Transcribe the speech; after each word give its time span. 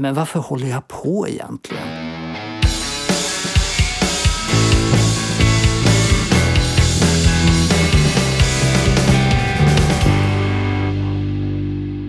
Men 0.00 0.14
varför 0.14 0.40
håller 0.40 0.66
jag 0.66 0.88
på 0.88 1.28
egentligen? 1.28 1.88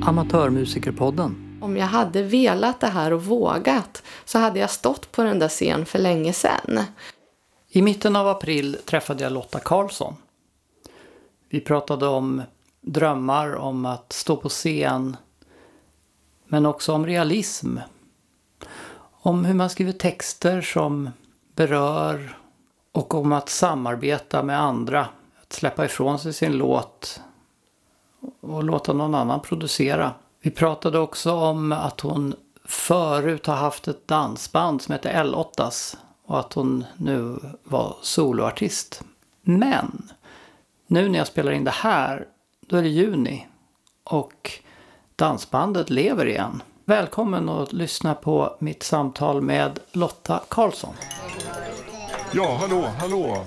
Amatörmusikerpodden. 0.03 1.59
Om 1.61 1.77
jag 1.77 1.87
hade 1.87 2.23
velat 2.23 2.79
det 2.79 2.87
här 2.87 3.13
och 3.13 3.23
vågat 3.23 4.03
så 4.25 4.39
hade 4.39 4.59
jag 4.59 4.69
stått 4.69 5.11
på 5.11 5.23
den 5.23 5.39
där 5.39 5.47
scen 5.47 5.85
för 5.85 5.99
länge 5.99 6.33
sedan. 6.33 6.83
I 7.69 7.81
mitten 7.81 8.15
av 8.15 8.27
april 8.27 8.77
träffade 8.85 9.23
jag 9.23 9.33
Lotta 9.33 9.59
Karlsson. 9.59 10.15
Vi 11.49 11.59
pratade 11.59 12.07
om 12.07 12.41
drömmar 12.81 13.55
om 13.55 13.85
att 13.85 14.13
stå 14.13 14.35
på 14.35 14.49
scen 14.49 15.17
men 16.47 16.65
också 16.65 16.93
om 16.93 17.05
realism. 17.05 17.77
Om 19.11 19.45
hur 19.45 19.53
man 19.53 19.69
skriver 19.69 19.91
texter 19.91 20.61
som 20.61 21.09
berör 21.55 22.37
och 22.91 23.13
om 23.13 23.31
att 23.31 23.49
samarbeta 23.49 24.43
med 24.43 24.61
andra. 24.61 25.07
Att 25.41 25.53
släppa 25.53 25.85
ifrån 25.85 26.19
sig 26.19 26.33
sin 26.33 26.57
låt 26.57 27.21
och 28.41 28.63
låta 28.63 28.93
någon 28.93 29.15
annan 29.15 29.39
producera. 29.39 30.13
Vi 30.41 30.51
pratade 30.51 30.99
också 30.99 31.33
om 31.33 31.71
att 31.71 32.01
hon 32.01 32.35
förut 32.65 33.45
har 33.45 33.55
haft 33.55 33.87
ett 33.87 34.07
dansband 34.07 34.81
som 34.81 34.93
heter 34.93 35.23
L8s 35.23 35.97
och 36.25 36.39
att 36.39 36.53
hon 36.53 36.85
nu 36.97 37.39
var 37.63 37.95
soloartist. 38.01 39.03
Men 39.41 40.09
nu 40.87 41.09
när 41.09 41.17
jag 41.17 41.27
spelar 41.27 41.51
in 41.51 41.63
det 41.63 41.71
här, 41.71 42.27
då 42.59 42.77
är 42.77 42.81
det 42.81 42.89
juni 42.89 43.47
och 44.03 44.51
dansbandet 45.21 45.89
lever 45.89 46.25
igen. 46.25 46.63
Välkommen 46.85 47.49
att 47.49 47.73
lyssna 47.73 48.15
på 48.15 48.57
mitt 48.59 48.83
samtal 48.83 49.41
med 49.41 49.79
Lotta 49.91 50.41
Karlsson. 50.49 50.93
Ja, 52.31 52.55
hallå, 52.55 52.81
hallå. 52.99 53.45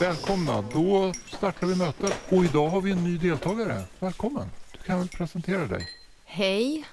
Välkomna, 0.00 0.62
då 0.74 1.12
startar 1.26 1.66
vi 1.66 1.74
mötet. 1.76 2.14
Och 2.28 2.44
idag 2.44 2.68
har 2.68 2.80
vi 2.80 2.90
en 2.92 3.04
ny 3.04 3.18
deltagare. 3.18 3.82
Välkommen. 3.98 4.50
Du 4.72 4.78
kan 4.78 4.98
väl 4.98 5.08
presentera 5.08 5.66
dig. 5.66 5.88
Hej, 6.24 6.84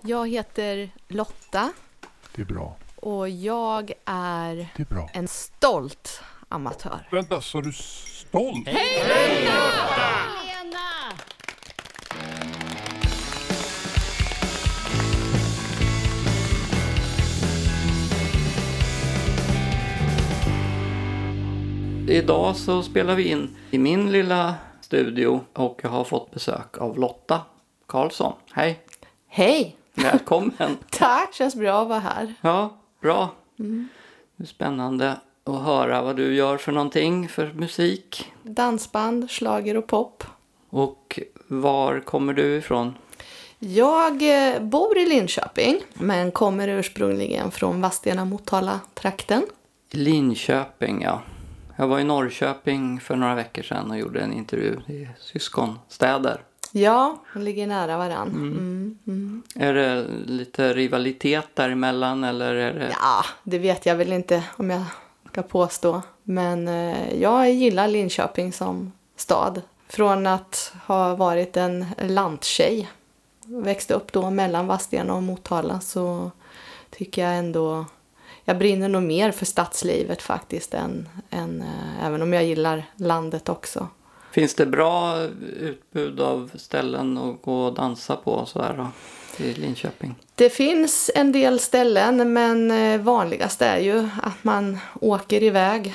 jag 0.00 0.28
heter 0.30 0.90
Lotta 1.08 1.72
Det 2.34 2.42
är 2.42 2.46
bra. 2.46 2.76
och 2.96 3.28
jag 3.28 3.92
är 4.04 4.54
Det 4.76 4.82
är 4.82 4.94
bra. 4.94 5.10
en 5.12 5.28
stolt 5.28 6.20
amatör. 6.48 7.08
Vänta, 7.10 7.40
sa 7.40 7.60
du 7.60 7.72
stolt? 7.72 8.68
Idag 22.12 22.56
så 22.56 22.82
spelar 22.82 23.14
vi 23.14 23.28
in 23.28 23.56
i 23.70 23.78
min 23.78 24.12
lilla 24.12 24.54
studio 24.80 25.40
och 25.52 25.80
jag 25.82 25.90
har 25.90 26.04
fått 26.04 26.30
besök 26.30 26.78
av 26.78 26.98
Lotta 26.98 27.40
Karlsson. 27.86 28.32
Hej! 28.52 28.80
Hej! 29.28 29.76
Välkommen! 29.94 30.76
Tack, 30.90 31.34
känns 31.34 31.54
bra 31.54 31.82
att 31.82 31.88
vara 31.88 31.98
här. 31.98 32.34
Ja, 32.40 32.76
bra. 33.00 33.30
Det 34.36 34.42
är 34.42 34.46
spännande 34.46 35.16
att 35.44 35.62
höra 35.62 36.02
vad 36.02 36.16
du 36.16 36.34
gör 36.34 36.56
för 36.56 36.72
någonting 36.72 37.28
för 37.28 37.52
musik. 37.52 38.32
Dansband, 38.42 39.30
slager 39.30 39.76
och 39.76 39.86
pop. 39.86 40.24
Och 40.70 41.20
var 41.48 42.00
kommer 42.00 42.32
du 42.32 42.56
ifrån? 42.56 42.94
Jag 43.58 44.12
eh, 44.22 44.62
bor 44.62 44.98
i 44.98 45.06
Linköping 45.06 45.80
men 45.94 46.30
kommer 46.30 46.68
ursprungligen 46.68 47.50
från 47.50 47.80
Vadstena-Motala-trakten. 47.80 49.42
Linköping, 49.90 51.02
ja. 51.02 51.22
Jag 51.82 51.86
var 51.86 51.98
i 51.98 52.04
Norrköping 52.04 53.00
för 53.00 53.16
några 53.16 53.34
veckor 53.34 53.62
sedan 53.62 53.90
och 53.90 53.98
gjorde 53.98 54.20
en 54.20 54.32
intervju. 54.32 54.76
Är 54.86 55.16
syskonstäder. 55.18 56.40
Ja, 56.72 57.18
de 57.34 57.42
ligger 57.42 57.66
nära 57.66 57.98
varann. 57.98 58.28
Mm. 58.28 58.98
Mm. 59.06 59.42
Är 59.54 59.74
det 59.74 60.06
lite 60.26 60.72
rivalitet 60.72 61.46
däremellan 61.54 62.24
eller 62.24 62.54
är 62.54 62.74
det... 62.74 62.88
Ja, 63.00 63.24
det 63.42 63.58
vet 63.58 63.86
jag 63.86 63.96
väl 63.96 64.12
inte 64.12 64.44
om 64.56 64.70
jag 64.70 64.82
ska 65.30 65.42
påstå. 65.42 66.02
Men 66.22 66.68
eh, 66.68 67.14
jag 67.20 67.52
gillar 67.52 67.88
Linköping 67.88 68.52
som 68.52 68.92
stad. 69.16 69.62
Från 69.88 70.26
att 70.26 70.74
ha 70.86 71.16
varit 71.16 71.56
en 71.56 71.86
lanttjej, 71.98 72.90
växte 73.44 73.94
upp 73.94 74.12
då 74.12 74.30
mellan 74.30 74.66
Vadstena 74.66 75.14
och 75.14 75.22
Motala 75.22 75.80
så 75.80 76.30
tycker 76.90 77.22
jag 77.22 77.38
ändå 77.38 77.84
jag 78.44 78.58
brinner 78.58 78.88
nog 78.88 79.02
mer 79.02 79.30
för 79.30 79.46
stadslivet 79.46 80.22
faktiskt 80.22 80.74
än, 80.74 81.08
än 81.30 81.62
eh, 81.62 82.06
även 82.06 82.22
om 82.22 82.32
jag 82.32 82.44
gillar 82.44 82.84
landet 82.96 83.48
också. 83.48 83.88
Finns 84.32 84.54
det 84.54 84.66
bra 84.66 85.20
utbud 85.60 86.20
av 86.20 86.50
ställen 86.54 87.18
att 87.18 87.42
gå 87.42 87.64
och 87.64 87.74
dansa 87.74 88.16
på 88.16 88.30
och 88.30 88.48
sådär 88.48 88.74
då? 88.76 88.86
I 89.44 89.52
Linköping? 89.54 90.14
Det 90.34 90.50
finns 90.50 91.10
en 91.14 91.32
del 91.32 91.58
ställen 91.58 92.32
men 92.32 92.70
eh, 92.70 93.00
vanligast 93.00 93.62
är 93.62 93.78
ju 93.78 94.08
att 94.22 94.44
man 94.44 94.78
åker 95.00 95.42
iväg 95.42 95.94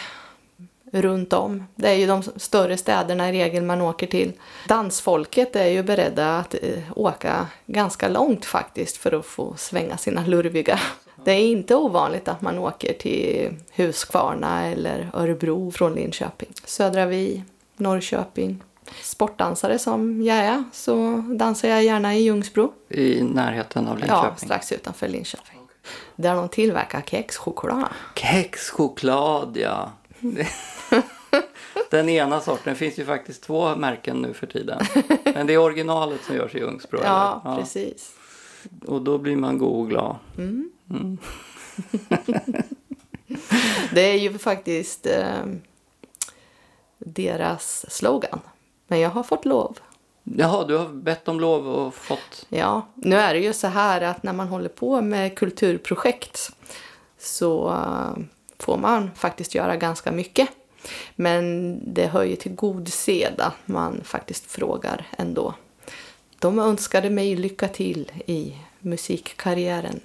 runt 0.91 1.33
om. 1.33 1.63
Det 1.75 1.89
är 1.89 1.93
ju 1.93 2.07
de 2.07 2.23
större 2.23 2.77
städerna 2.77 3.29
i 3.29 3.31
regel 3.31 3.63
man 3.63 3.81
åker 3.81 4.07
till. 4.07 4.33
Dansfolket 4.67 5.55
är 5.55 5.67
ju 5.67 5.83
beredda 5.83 6.37
att 6.37 6.53
eh, 6.53 6.83
åka 6.95 7.47
ganska 7.65 8.09
långt 8.09 8.45
faktiskt 8.45 8.97
för 8.97 9.11
att 9.19 9.25
få 9.25 9.53
svänga 9.57 9.97
sina 9.97 10.25
lurviga. 10.25 10.79
Det 11.23 11.31
är 11.31 11.47
inte 11.47 11.75
ovanligt 11.75 12.27
att 12.27 12.41
man 12.41 12.57
åker 12.57 12.93
till 12.93 13.53
Huskvarna 13.75 14.65
eller 14.67 15.09
Örebro 15.13 15.71
från 15.71 15.93
Linköping. 15.93 16.49
Södra 16.65 17.05
Vi, 17.05 17.43
Norrköping. 17.75 18.63
Sportdansare 19.01 19.79
som 19.79 20.21
jag 20.21 20.37
är 20.37 20.63
så 20.71 21.23
dansar 21.29 21.67
jag 21.69 21.83
gärna 21.83 22.15
i 22.15 22.21
Ljungsbro. 22.23 22.73
I 22.89 23.21
närheten 23.23 23.87
av 23.87 23.99
Ja, 23.99 24.05
Linköping? 24.05 24.47
strax 24.47 24.71
utanför 24.71 25.07
Linköping. 25.07 25.59
Där 26.15 26.35
de 26.35 26.49
tillverkar 26.49 27.01
kexchoklad. 27.01 27.87
Kexchoklad, 28.15 29.57
ja. 29.57 29.91
Den 31.89 32.09
ena 32.09 32.41
sorten. 32.41 32.73
Det 32.73 32.75
finns 32.75 32.99
ju 32.99 33.05
faktiskt 33.05 33.43
två 33.43 33.75
märken 33.75 34.17
nu 34.17 34.33
för 34.33 34.47
tiden. 34.47 34.79
Men 35.23 35.47
det 35.47 35.53
är 35.53 35.57
originalet 35.57 36.23
som 36.23 36.35
görs 36.35 36.55
i 36.55 36.57
Ljungsbro. 36.57 36.99
Ja, 37.03 37.41
eller? 37.45 37.57
precis. 37.57 38.11
Och 38.87 39.01
då 39.01 39.17
blir 39.17 39.35
man 39.35 39.57
god 39.57 39.79
och 39.79 39.89
glad. 39.89 40.15
Det 43.91 44.01
är 44.01 44.17
ju 44.17 44.37
faktiskt 44.37 45.05
eh, 45.05 45.45
deras 46.97 47.85
slogan. 47.89 48.39
Men 48.87 48.99
jag 48.99 49.09
har 49.09 49.23
fått 49.23 49.45
lov. 49.45 49.79
Jaha, 50.23 50.65
du 50.65 50.77
har 50.77 50.87
bett 50.87 51.27
om 51.27 51.39
lov 51.39 51.67
och 51.67 51.93
fått... 51.93 52.45
Ja, 52.49 52.87
nu 52.95 53.15
är 53.15 53.33
det 53.33 53.39
ju 53.39 53.53
så 53.53 53.67
här 53.67 54.01
att 54.01 54.23
när 54.23 54.33
man 54.33 54.47
håller 54.47 54.69
på 54.69 55.01
med 55.01 55.37
kulturprojekt 55.37 56.51
så 57.17 57.69
eh, 57.69 58.23
får 58.59 58.77
man 58.77 59.11
faktiskt 59.15 59.55
göra 59.55 59.75
ganska 59.75 60.11
mycket. 60.11 60.49
Men 61.15 61.79
det 61.93 62.07
hör 62.07 62.23
ju 62.23 62.35
till 62.35 62.55
god 62.55 62.87
sed 62.87 63.33
att 63.37 63.57
man 63.65 64.01
faktiskt 64.03 64.51
frågar 64.51 65.07
ändå. 65.17 65.53
De 66.39 66.59
önskade 66.59 67.09
mig 67.09 67.35
lycka 67.35 67.67
till 67.67 68.11
i 68.25 68.57
musikkarriären. 68.79 69.99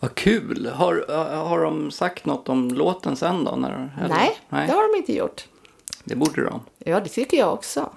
Vad 0.00 0.14
kul! 0.14 0.66
Har, 0.66 1.04
har 1.44 1.60
de 1.62 1.90
sagt 1.90 2.26
något 2.26 2.48
om 2.48 2.68
låten 2.68 3.16
sen 3.16 3.44
då? 3.44 3.50
När? 3.56 3.92
Nej, 4.08 4.38
Nej, 4.48 4.66
det 4.66 4.72
har 4.72 4.92
de 4.92 4.98
inte 4.98 5.14
gjort. 5.14 5.48
det 6.04 6.16
borde 6.16 6.44
de. 6.44 6.60
Ja, 6.78 7.00
det 7.00 7.08
tycker 7.08 7.36
jag 7.36 7.52
också. 7.52 7.90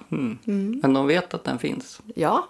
Men 0.82 0.94
de 0.94 1.08
vet 1.08 1.34
att 1.34 1.44
den 1.44 1.60
finns. 1.60 2.02
Ja, 2.16 2.48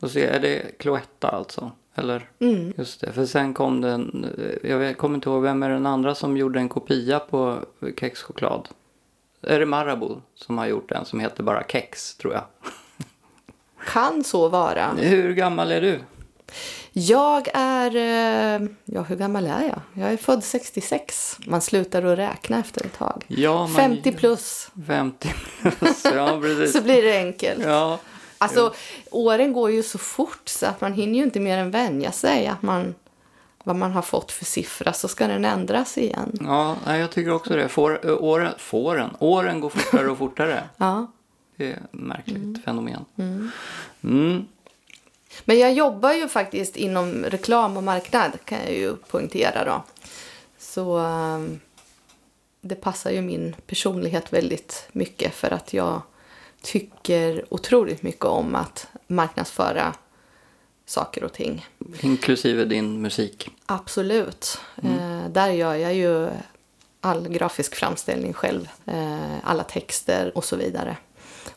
Och 0.00 0.10
så 0.10 0.18
är 0.18 0.40
det 0.40 0.78
Cloetta 0.78 1.28
alltså? 1.28 1.70
Eller? 1.94 2.30
Just 2.76 3.00
det, 3.00 3.12
för 3.12 3.26
sen 3.26 3.54
kom 3.54 3.80
den, 3.80 4.26
jag 4.62 4.98
kommer 4.98 5.14
inte 5.14 5.28
ihåg 5.28 5.42
vem 5.42 5.62
är 5.62 5.68
den 5.70 5.86
andra 5.86 6.14
som 6.14 6.36
gjorde 6.36 6.58
en 6.60 6.68
kopia 6.68 7.18
på 7.18 7.58
kexchoklad? 8.00 8.68
Är 9.42 9.60
det 9.60 9.66
Marabou 9.66 10.20
som 10.34 10.58
har 10.58 10.66
gjort 10.66 10.88
den 10.88 11.04
som 11.04 11.20
heter 11.20 11.42
bara 11.42 11.62
kex 11.68 12.14
tror 12.14 12.32
jag? 12.34 12.42
kan 13.86 14.24
så 14.24 14.48
vara. 14.48 14.90
Hur 14.98 15.32
gammal 15.34 15.72
är 15.72 15.80
du? 15.80 16.00
Jag 16.92 17.48
är... 17.54 17.96
eh, 17.96 18.68
Ja, 18.84 19.02
hur 19.02 19.16
gammal 19.16 19.46
är 19.46 19.62
jag? 19.62 19.80
Jag 20.04 20.12
är 20.12 20.16
född 20.16 20.44
66. 20.44 21.36
Man 21.46 21.60
slutar 21.60 22.02
att 22.04 22.18
räkna 22.18 22.58
efter 22.58 22.86
ett 22.86 22.98
tag. 22.98 23.24
Ja, 23.28 23.58
man- 23.66 23.76
50 23.76 24.12
plus, 24.12 24.70
50 24.86 25.34
plus, 25.62 26.04
ja 26.04 26.40
precis. 26.42 26.72
så 26.72 26.82
blir 26.82 27.02
det 27.02 27.18
enkelt. 27.18 27.64
Ja, 27.64 27.98
Alltså, 28.38 28.74
åren 29.10 29.52
går 29.52 29.70
ju 29.70 29.82
så 29.82 29.98
fort 29.98 30.48
så 30.48 30.66
att 30.66 30.80
man 30.80 30.92
hinner 30.92 31.14
ju 31.18 31.24
inte 31.24 31.40
mer 31.40 31.58
än 31.58 31.70
vänja 31.70 32.12
sig 32.12 32.46
att 32.46 32.62
man 32.62 32.94
vad 33.64 33.76
man 33.76 33.92
har 33.92 34.02
fått 34.02 34.32
för 34.32 34.44
siffra 34.44 34.92
så 34.92 35.08
ska 35.08 35.26
den 35.26 35.44
ändras 35.44 35.98
igen. 35.98 36.38
ja 36.40 36.96
jag 36.96 37.10
tycker 37.10 37.30
också 37.32 37.56
det. 37.56 37.68
Får, 37.68 38.06
ö, 38.06 38.12
åren, 38.14 38.52
fåren, 38.58 39.10
åren 39.18 39.60
går 39.60 39.68
fortare 39.70 40.08
och 40.10 40.18
fortare. 40.18 40.62
Ja. 40.76 41.06
Det 41.56 41.66
är 41.72 41.74
ett 41.76 41.80
märkligt 41.92 42.64
fenomen. 42.64 43.04
Mm. 44.02 44.46
Men 45.44 45.58
jag 45.58 45.72
jobbar 45.72 46.12
ju 46.12 46.28
faktiskt 46.28 46.76
inom 46.76 47.24
reklam 47.24 47.76
och 47.76 47.82
marknad 47.82 48.32
kan 48.44 48.58
jag 48.58 48.72
ju 48.72 48.96
poängtera 48.96 49.64
då. 49.64 49.82
Så 50.58 50.98
um, 50.98 51.60
det 52.60 52.74
passar 52.74 53.10
ju 53.10 53.22
min 53.22 53.56
personlighet 53.66 54.32
väldigt 54.32 54.88
mycket 54.92 55.34
för 55.34 55.50
att 55.50 55.72
jag 55.72 56.02
tycker 56.62 57.44
otroligt 57.48 58.02
mycket 58.02 58.24
om 58.24 58.54
att 58.54 58.86
marknadsföra 59.06 59.94
saker 60.86 61.24
och 61.24 61.32
ting. 61.32 61.66
Inklusive 62.00 62.64
din 62.64 63.02
musik? 63.02 63.48
Absolut. 63.66 64.58
Mm. 64.82 64.98
Eh, 64.98 65.30
där 65.30 65.50
gör 65.50 65.74
jag 65.74 65.94
ju 65.94 66.28
all 67.00 67.28
grafisk 67.28 67.74
framställning 67.74 68.32
själv. 68.32 68.68
Eh, 68.86 69.36
alla 69.42 69.62
texter 69.62 70.32
och 70.34 70.44
så 70.44 70.56
vidare. 70.56 70.96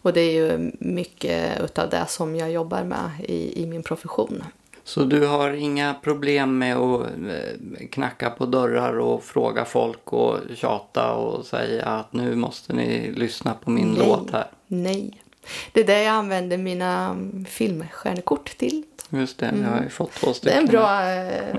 Och 0.01 0.13
det 0.13 0.21
är 0.21 0.31
ju 0.31 0.71
mycket 0.79 1.61
utav 1.61 1.89
det 1.89 2.05
som 2.07 2.35
jag 2.35 2.51
jobbar 2.51 2.83
med 2.83 3.09
i, 3.19 3.63
i 3.63 3.65
min 3.65 3.83
profession. 3.83 4.43
Så 4.83 5.03
du 5.03 5.25
har 5.25 5.51
inga 5.51 5.93
problem 5.93 6.57
med 6.57 6.77
att 6.77 7.01
eh, 7.01 7.87
knacka 7.91 8.29
på 8.29 8.45
dörrar 8.45 8.99
och 8.99 9.23
fråga 9.23 9.65
folk 9.65 10.13
och 10.13 10.37
tjata 10.55 11.13
och 11.13 11.45
säga 11.45 11.85
att 11.85 12.13
nu 12.13 12.35
måste 12.35 12.73
ni 12.73 13.11
lyssna 13.11 13.53
på 13.53 13.69
min 13.69 13.87
Nej. 13.87 14.07
låt 14.07 14.31
här? 14.31 14.47
Nej. 14.67 15.22
Det 15.71 15.79
är 15.79 15.85
det 15.85 16.03
jag 16.03 16.13
använder 16.13 16.57
mina 16.57 17.17
filmstjärnekort 17.47 18.57
till. 18.57 18.83
Just 19.09 19.37
det, 19.37 19.45
jag 19.45 19.51
har 19.51 19.75
ju 19.75 19.77
mm. 19.77 19.89
fått 19.89 20.11
två 20.11 20.33
stycken. 20.33 20.55
Det 20.55 20.57
är 20.57 20.61
en 20.61 20.67
bra 20.67 21.11
eh, 21.11 21.55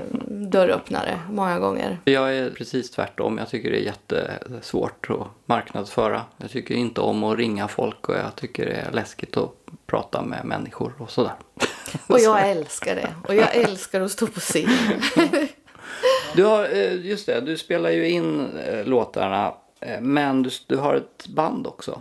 dörröppnare 0.48 1.20
många 1.30 1.58
gånger. 1.58 1.98
Jag 2.04 2.36
är 2.36 2.50
precis 2.50 2.90
tvärtom. 2.90 3.38
Jag 3.38 3.48
tycker 3.48 3.70
det 3.70 3.76
är 3.76 3.84
jättesvårt 3.84 5.10
att 5.10 5.26
marknadsföra. 5.46 6.22
Jag 6.36 6.50
tycker 6.50 6.74
inte 6.74 7.00
om 7.00 7.24
att 7.24 7.38
ringa 7.38 7.68
folk 7.68 8.08
och 8.08 8.14
jag 8.14 8.36
tycker 8.36 8.66
det 8.66 8.72
är 8.72 8.92
läskigt 8.92 9.36
att 9.36 9.50
prata 9.86 10.22
med 10.22 10.44
människor 10.44 10.94
och 10.98 11.10
sådär. 11.10 11.34
Och 12.06 12.20
jag 12.20 12.50
älskar 12.50 12.94
det. 12.94 13.14
Och 13.28 13.34
jag 13.34 13.56
älskar 13.56 14.00
att 14.00 14.10
stå 14.10 14.26
på 14.26 14.40
scen. 14.40 14.68
du 16.34 16.44
har, 16.44 16.64
eh, 16.64 17.06
just 17.06 17.26
det, 17.26 17.40
du 17.40 17.56
spelar 17.56 17.90
ju 17.90 18.08
in 18.08 18.48
eh, 18.58 18.84
låtarna 18.84 19.54
men 20.00 20.42
du, 20.42 20.50
du, 20.66 20.76
har 20.76 20.94
ett 20.94 21.26
band 21.26 21.66
också? 21.66 22.00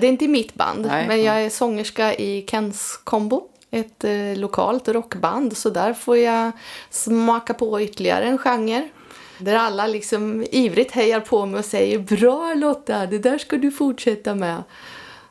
Det 0.00 0.06
är 0.06 0.10
inte 0.10 0.28
mitt 0.28 0.54
band, 0.54 0.86
Nej. 0.86 1.08
men 1.08 1.22
jag 1.22 1.42
är 1.42 1.50
sångerska 1.50 2.14
i 2.14 2.46
Kens 2.48 3.00
Combo 3.04 3.50
ett 3.70 4.04
eh, 4.04 4.36
lokalt 4.36 4.88
rockband 4.88 5.56
så 5.56 5.70
där 5.70 5.94
får 5.94 6.16
jag 6.16 6.52
smaka 6.90 7.54
på 7.54 7.80
ytterligare 7.80 8.24
en 8.24 8.38
genre. 8.38 8.88
Där 9.38 9.54
alla 9.54 9.86
liksom 9.86 10.46
ivrigt 10.50 10.90
hejar 10.92 11.20
på 11.20 11.46
mig 11.46 11.58
och 11.58 11.64
säger 11.64 11.98
Bra 11.98 12.54
Lotta, 12.54 13.06
det 13.06 13.18
där 13.18 13.38
ska 13.38 13.56
du 13.56 13.70
fortsätta 13.70 14.34
med. 14.34 14.62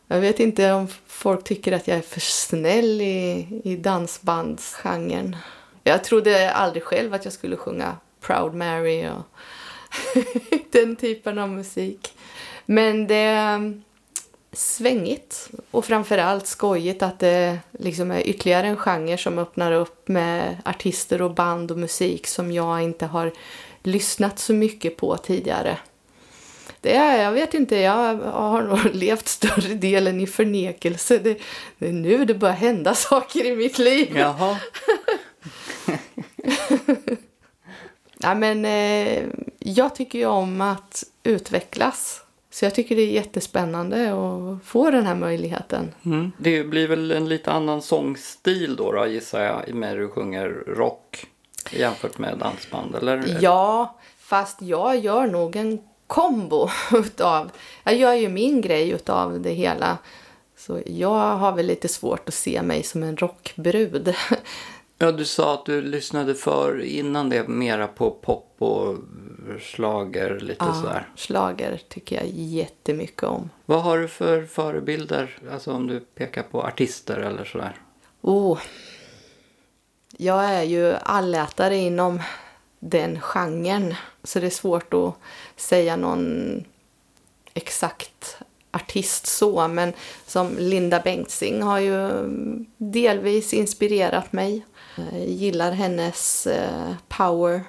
Jag 0.07 0.19
vet 0.19 0.39
inte 0.39 0.71
om 0.71 0.87
folk 1.07 1.43
tycker 1.43 1.71
att 1.71 1.87
jag 1.87 1.97
är 1.97 2.01
för 2.01 2.19
snäll 2.19 3.01
i, 3.01 3.47
i 3.63 3.75
dansbandsgenren. 3.75 5.35
Jag 5.83 6.03
trodde 6.03 6.51
aldrig 6.51 6.83
själv 6.83 7.13
att 7.13 7.25
jag 7.25 7.33
skulle 7.33 7.55
sjunga 7.55 7.95
Proud 8.21 8.53
Mary 8.53 9.07
och 9.07 9.39
den 10.71 10.95
typen 10.95 11.37
av 11.39 11.49
musik. 11.49 12.13
Men 12.65 13.07
det 13.07 13.81
svängigt 14.51 15.49
och 15.71 15.85
framförallt 15.85 16.47
skojigt 16.47 17.03
att 17.03 17.19
det 17.19 17.59
liksom 17.71 18.11
är 18.11 18.27
ytterligare 18.27 18.67
en 18.67 18.77
genre 18.77 19.17
som 19.17 19.39
öppnar 19.39 19.71
upp 19.71 20.07
med 20.07 20.57
artister 20.65 21.21
och 21.21 21.33
band 21.33 21.71
och 21.71 21.77
musik 21.77 22.27
som 22.27 22.51
jag 22.51 22.83
inte 22.83 23.05
har 23.05 23.31
lyssnat 23.83 24.39
så 24.39 24.53
mycket 24.53 24.97
på 24.97 25.17
tidigare. 25.17 25.77
Det 26.81 26.95
är, 26.95 27.23
jag 27.23 27.31
vet 27.31 27.53
inte, 27.53 27.75
jag 27.75 28.15
har 28.15 28.61
nog 28.61 28.79
levt 28.93 29.27
större 29.27 29.73
delen 29.73 30.21
i 30.21 30.27
förnekelse. 30.27 31.17
Det, 31.17 31.39
det 31.77 31.87
är 31.87 31.93
nu 31.93 32.25
det 32.25 32.33
börjar 32.33 32.55
hända 32.55 32.93
saker 32.95 33.45
i 33.45 33.55
mitt 33.55 33.79
liv. 33.79 34.17
Jaha. 34.17 34.57
ja, 38.17 38.35
men, 38.35 38.65
eh, 38.65 39.23
jag 39.69 39.95
tycker 39.95 40.19
ju 40.19 40.25
om 40.25 40.61
att 40.61 41.03
utvecklas. 41.23 42.23
Så 42.51 42.65
jag 42.65 42.75
tycker 42.75 42.95
det 42.95 43.01
är 43.01 43.11
jättespännande 43.11 44.13
att 44.13 44.63
få 44.63 44.91
den 44.91 45.05
här 45.05 45.15
möjligheten. 45.15 45.91
Mm. 46.05 46.31
Det 46.37 46.63
blir 46.63 46.87
väl 46.87 47.11
en 47.11 47.29
lite 47.29 47.51
annan 47.51 47.81
sångstil 47.81 48.75
då, 48.75 48.91
då 48.91 49.07
gissar 49.07 49.41
jag, 49.41 49.75
när 49.75 49.97
du 49.97 50.09
sjunger 50.09 50.49
rock 50.67 51.25
jämfört 51.71 52.17
med 52.17 52.37
dansband, 52.37 52.95
eller? 52.95 53.37
Ja, 53.41 53.99
fast 54.19 54.61
jag 54.61 54.97
gör 54.99 55.27
nog 55.27 55.55
en 55.55 55.79
kombo 56.07 56.69
utav, 56.93 57.51
jag 57.83 57.95
gör 57.95 58.13
ju 58.13 58.29
min 58.29 58.61
grej 58.61 58.89
utav 58.89 59.41
det 59.41 59.53
hela. 59.53 59.97
Så 60.57 60.81
jag 60.85 61.37
har 61.37 61.51
väl 61.51 61.65
lite 61.65 61.87
svårt 61.87 62.27
att 62.27 62.33
se 62.33 62.61
mig 62.61 62.83
som 62.83 63.03
en 63.03 63.17
rockbrud. 63.17 64.15
Ja, 65.01 65.11
du 65.11 65.25
sa 65.25 65.53
att 65.53 65.65
du 65.65 65.81
lyssnade 65.81 66.35
för 66.35 66.81
innan 66.81 67.29
det 67.29 67.47
mera 67.47 67.87
på 67.87 68.11
pop 68.11 68.55
och 68.57 68.95
slager 69.57 70.39
lite 70.39 70.65
ja, 70.65 70.73
sådär. 70.73 71.09
slager 71.15 71.81
tycker 71.87 72.15
jag 72.15 72.27
jättemycket 72.27 73.23
om. 73.23 73.49
Vad 73.65 73.83
har 73.83 73.97
du 73.97 74.07
för 74.07 74.45
förebilder? 74.45 75.37
Alltså 75.51 75.73
om 75.73 75.87
du 75.87 75.99
pekar 75.99 76.43
på 76.43 76.63
artister 76.63 77.17
eller 77.17 77.45
sådär. 77.45 77.75
Oh. 78.21 78.59
Jag 80.17 80.45
är 80.45 80.63
ju 80.63 80.93
allätare 80.93 81.77
inom 81.77 82.21
den 82.79 83.21
genren. 83.21 83.95
Så 84.23 84.39
det 84.39 84.45
är 84.45 84.49
svårt 84.49 84.93
att 84.93 85.13
säga 85.55 85.95
någon 85.95 86.63
exakt 87.53 88.37
artist 88.71 89.27
så. 89.27 89.67
Men 89.67 89.93
som 90.25 90.55
Linda 90.57 90.99
Bengtzing 90.99 91.61
har 91.61 91.79
ju 91.79 92.09
delvis 92.77 93.53
inspirerat 93.53 94.33
mig. 94.33 94.65
Jag 94.95 95.27
gillar 95.27 95.71
hennes 95.71 96.47
eh, 96.47 96.93
power 97.07 97.63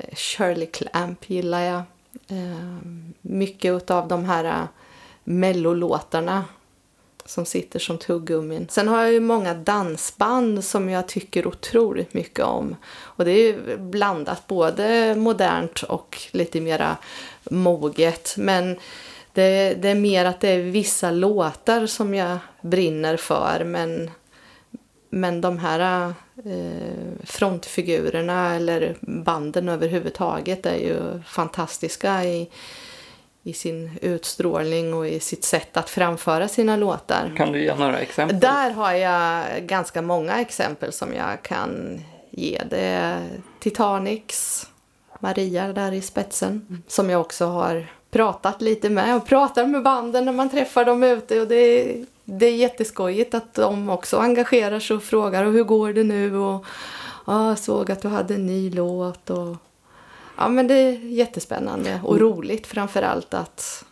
Eh, 0.00 0.14
Shirley 0.14 0.66
Clamp 0.66 1.30
gillar 1.30 1.60
jag. 1.60 1.82
Eh, 2.28 2.78
mycket 3.20 3.90
av 3.90 4.08
de 4.08 4.24
här 4.24 4.44
eh, 4.44 4.64
mellolåtarna 5.24 6.44
som 7.24 7.46
sitter 7.46 7.78
som 7.78 7.98
tuggummin. 7.98 8.66
Sen 8.70 8.88
har 8.88 9.02
jag 9.02 9.12
ju 9.12 9.20
många 9.20 9.54
dansband 9.54 10.64
som 10.64 10.88
jag 10.88 11.08
tycker 11.08 11.46
otroligt 11.46 12.14
mycket 12.14 12.44
om. 12.44 12.76
Och 12.92 13.24
det 13.24 13.30
är 13.30 13.36
ju 13.36 13.76
blandat 13.76 14.46
både 14.46 15.14
modernt 15.14 15.82
och 15.82 16.18
lite 16.30 16.60
mera 16.60 16.96
moget. 17.50 18.34
Men 18.36 18.78
det, 19.32 19.74
det, 19.74 19.88
är 19.88 19.94
mer 19.94 20.24
att 20.24 20.40
det 20.40 20.48
är 20.48 20.62
vissa 20.62 21.10
låtar 21.10 21.86
som 21.86 22.14
jag 22.14 22.38
brinner 22.60 23.16
för. 23.16 23.64
Men, 23.64 24.10
men 25.10 25.40
de 25.40 25.58
här 25.58 26.14
eh, 26.44 27.24
frontfigurerna 27.24 28.54
eller 28.54 28.96
banden 29.00 29.68
överhuvudtaget 29.68 30.66
är 30.66 30.76
ju 30.76 31.22
fantastiska 31.26 32.24
i, 32.24 32.50
i 33.42 33.52
sin 33.52 33.90
utstrålning 34.02 34.94
och 34.94 35.08
i 35.08 35.20
sitt 35.20 35.44
sätt 35.44 35.76
att 35.76 35.90
framföra 35.90 36.48
sina 36.48 36.76
låtar. 36.76 37.34
Kan 37.36 37.52
du 37.52 37.62
ge 37.62 37.74
några 37.74 37.98
exempel? 37.98 38.40
Där 38.40 38.70
har 38.70 38.92
jag 38.92 39.44
ganska 39.62 40.02
många 40.02 40.40
exempel 40.40 40.92
som 40.92 41.14
jag 41.14 41.42
kan 41.42 42.00
ge. 42.30 42.62
Det 42.70 42.80
är 42.80 43.28
Titanics, 43.60 44.66
Maria 45.18 45.72
där 45.72 45.92
i 45.92 46.00
spetsen, 46.00 46.82
som 46.86 47.10
jag 47.10 47.20
också 47.20 47.46
har 47.46 47.86
pratat 48.10 48.62
lite 48.62 48.90
med 48.90 49.16
och 49.16 49.26
pratar 49.26 49.66
med 49.66 49.82
banden 49.82 50.24
när 50.24 50.32
man 50.32 50.50
träffar 50.50 50.84
dem 50.84 51.02
ute 51.02 51.40
och 51.40 51.48
det 51.48 51.54
är 51.54 52.06
det 52.38 52.46
är 52.46 52.56
jätteskojigt 52.56 53.34
att 53.34 53.54
de 53.54 53.90
också 53.90 54.18
engagerar 54.18 54.80
sig 54.80 54.96
och 54.96 55.02
frågar 55.02 55.44
och 55.44 55.52
hur 55.52 55.64
går 55.64 55.92
det 55.92 56.04
nu 56.04 56.36
och 56.36 56.64
jag 57.26 57.58
såg 57.58 57.90
att 57.90 58.02
du 58.02 58.08
hade 58.08 58.34
en 58.34 58.46
ny 58.46 58.70
låt 58.70 59.30
och 59.30 59.56
ja 60.36 60.48
men 60.48 60.66
det 60.66 60.74
är 60.74 60.92
jättespännande 60.92 62.00
och 62.04 62.16
mm. 62.16 62.28
roligt 62.28 62.66
framför 62.66 63.02
allt 63.02 63.34
att 63.34 63.84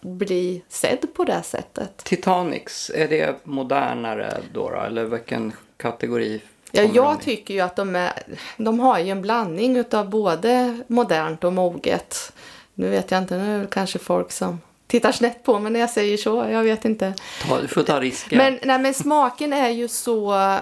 bli 0.00 0.62
sedd 0.68 1.14
på 1.14 1.24
det 1.24 1.42
sättet. 1.42 1.96
Titanics, 1.96 2.90
är 2.94 3.08
det 3.08 3.36
modernare 3.44 4.40
då, 4.52 4.70
då 4.70 4.80
eller 4.80 5.04
vilken 5.04 5.52
kategori? 5.76 6.42
Ja, 6.72 6.82
jag 6.82 7.20
tycker 7.20 7.54
ju 7.54 7.60
att 7.60 7.76
de, 7.76 7.96
är, 7.96 8.12
de 8.56 8.80
har 8.80 8.98
ju 8.98 9.10
en 9.10 9.22
blandning 9.22 9.76
utav 9.76 10.10
både 10.10 10.80
modernt 10.86 11.44
och 11.44 11.52
moget. 11.52 12.32
Nu 12.74 12.88
vet 12.88 13.10
jag 13.10 13.22
inte, 13.22 13.36
nu 13.36 13.56
är 13.56 13.60
det 13.60 13.66
kanske 13.70 13.98
folk 13.98 14.32
som 14.32 14.58
tittar 14.90 15.12
snett 15.12 15.42
på 15.42 15.58
mig 15.58 15.72
när 15.72 15.80
jag 15.80 15.90
säger 15.90 16.16
så. 16.16 16.46
Jag 16.50 16.62
vet 16.62 16.84
inte. 16.84 17.14
Ta, 17.48 17.60
du 17.60 17.68
får 17.68 17.82
ta 17.82 18.00
risken. 18.00 18.38
Men, 18.38 18.58
nej, 18.62 18.78
men 18.78 18.94
smaken 18.94 19.52
är 19.52 19.68
ju 19.68 19.88
så 19.88 20.56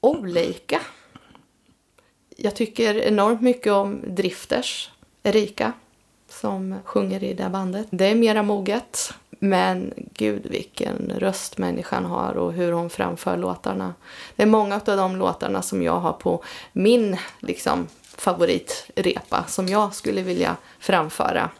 olika. 0.00 0.80
Jag 2.36 2.56
tycker 2.56 2.94
enormt 2.94 3.40
mycket 3.40 3.72
om 3.72 4.00
Drifters, 4.06 4.90
Erika, 5.22 5.72
som 6.28 6.76
sjunger 6.84 7.24
i 7.24 7.34
det 7.34 7.48
bandet. 7.48 7.86
Det 7.90 8.06
är 8.06 8.14
mera 8.14 8.42
moget. 8.42 9.14
Men 9.38 9.92
gud 9.96 10.46
vilken 10.46 11.12
röst 11.18 11.58
människan 11.58 12.04
har 12.04 12.34
och 12.34 12.52
hur 12.52 12.72
hon 12.72 12.90
framför 12.90 13.36
låtarna. 13.36 13.94
Det 14.36 14.42
är 14.42 14.46
många 14.46 14.74
av 14.74 14.96
de 14.96 15.16
låtarna 15.16 15.62
som 15.62 15.82
jag 15.82 16.00
har 16.00 16.12
på 16.12 16.44
min 16.72 17.16
liksom, 17.40 17.86
favoritrepa 18.16 19.44
som 19.48 19.68
jag 19.68 19.94
skulle 19.94 20.22
vilja 20.22 20.56
framföra 20.78 21.50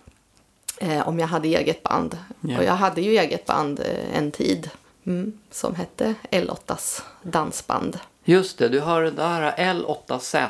eh, 0.79 1.09
om 1.09 1.19
jag 1.19 1.27
hade 1.27 1.49
eget 1.49 1.83
band. 1.83 2.19
Yeah. 2.49 2.59
Och 2.59 2.65
jag 2.65 2.73
hade 2.73 3.01
ju 3.01 3.11
eget 3.19 3.47
band 3.47 3.81
eh, 3.81 4.17
en 4.19 4.31
tid 4.31 4.71
mm, 5.07 5.33
som 5.51 5.75
hette 5.75 6.15
L8s 6.31 7.03
dansband. 7.23 7.99
Just 8.25 8.59
det, 8.59 8.69
du 8.69 8.81
har 8.81 9.03
det 9.03 9.11
där 9.11 9.53
L8Z. 9.53 10.49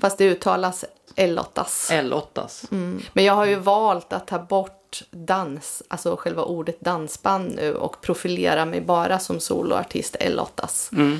Fast 0.00 0.18
det 0.18 0.24
uttalas 0.24 0.84
L8s. 1.16 1.90
L8s. 1.90 2.72
Mm. 2.72 3.02
Men 3.12 3.24
jag 3.24 3.34
har 3.34 3.46
ju 3.46 3.54
valt 3.56 4.12
att 4.12 4.26
ta 4.26 4.38
bort 4.38 5.02
dans, 5.10 5.82
alltså 5.88 6.16
själva 6.16 6.42
ordet 6.42 6.80
dansband 6.80 7.54
nu 7.56 7.74
och 7.74 8.00
profilera 8.00 8.64
mig 8.64 8.80
bara 8.80 9.18
som 9.18 9.40
soloartist 9.40 10.16
L8s. 10.20 11.18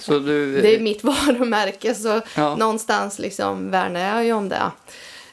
Så 0.00 0.18
du... 0.18 0.60
Det 0.62 0.76
är 0.76 0.80
mitt 0.80 1.04
varumärke 1.04 1.94
så 1.94 2.20
Ja. 2.36 2.56
någonstans 2.56 3.18
liksom 3.18 3.70
värnar 3.70 4.00
jag 4.00 4.24
ju 4.24 4.32
om 4.32 4.48
det. 4.48 4.70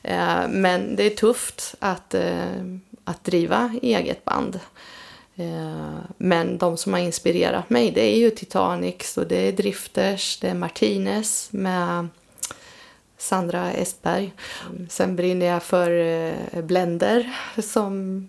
Eh, 0.01 0.48
Men 0.50 0.96
det 0.96 1.03
är 1.03 1.10
tufft 1.10 1.75
att, 1.79 2.13
eh, 2.13 2.63
att 3.03 3.24
driva 3.24 3.74
eget 3.82 4.25
band. 4.25 4.60
Eh, 5.36 5.98
Men 6.18 6.58
de 6.58 6.77
som 6.77 6.94
har 6.94 7.00
inspirerat 7.00 7.70
mig 7.70 7.91
det 7.91 8.15
är 8.15 8.18
ju 8.18 8.29
Titanics 8.29 9.18
och 9.18 9.27
det 9.27 9.48
är 9.48 9.51
Drifters, 9.51 10.39
det 10.39 10.50
är 10.50 10.53
Martinez 10.53 11.50
med 11.51 12.08
Sandra 13.18 13.72
Estberg. 13.72 14.34
Sen 14.89 15.15
brinner 15.15 15.46
jag 15.46 15.63
för 15.63 16.62
Blender 16.62 17.34
som 17.62 18.27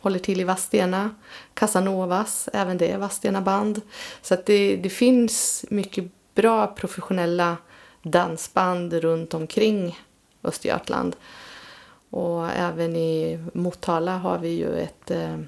håller 0.00 0.18
till 0.18 0.40
i 0.40 0.44
Vadstena. 0.44 1.14
Casanovas, 1.54 2.48
även 2.52 2.78
det 2.78 2.90
är 2.92 2.98
Vadstena 2.98 3.40
band. 3.40 3.80
Så 4.22 4.34
att 4.34 4.46
det, 4.46 4.76
det 4.76 4.90
finns 4.90 5.64
mycket 5.70 6.04
bra 6.34 6.66
professionella 6.66 7.56
dansband 8.02 8.92
runt 8.92 9.34
omkring 9.34 9.98
Östergötland. 10.42 11.16
Och 12.10 12.50
även 12.50 12.96
i 12.96 13.38
Motala 13.52 14.16
har 14.16 14.38
vi 14.38 14.48
ju 14.48 14.78
ett 14.78 15.10
eh, 15.10 15.38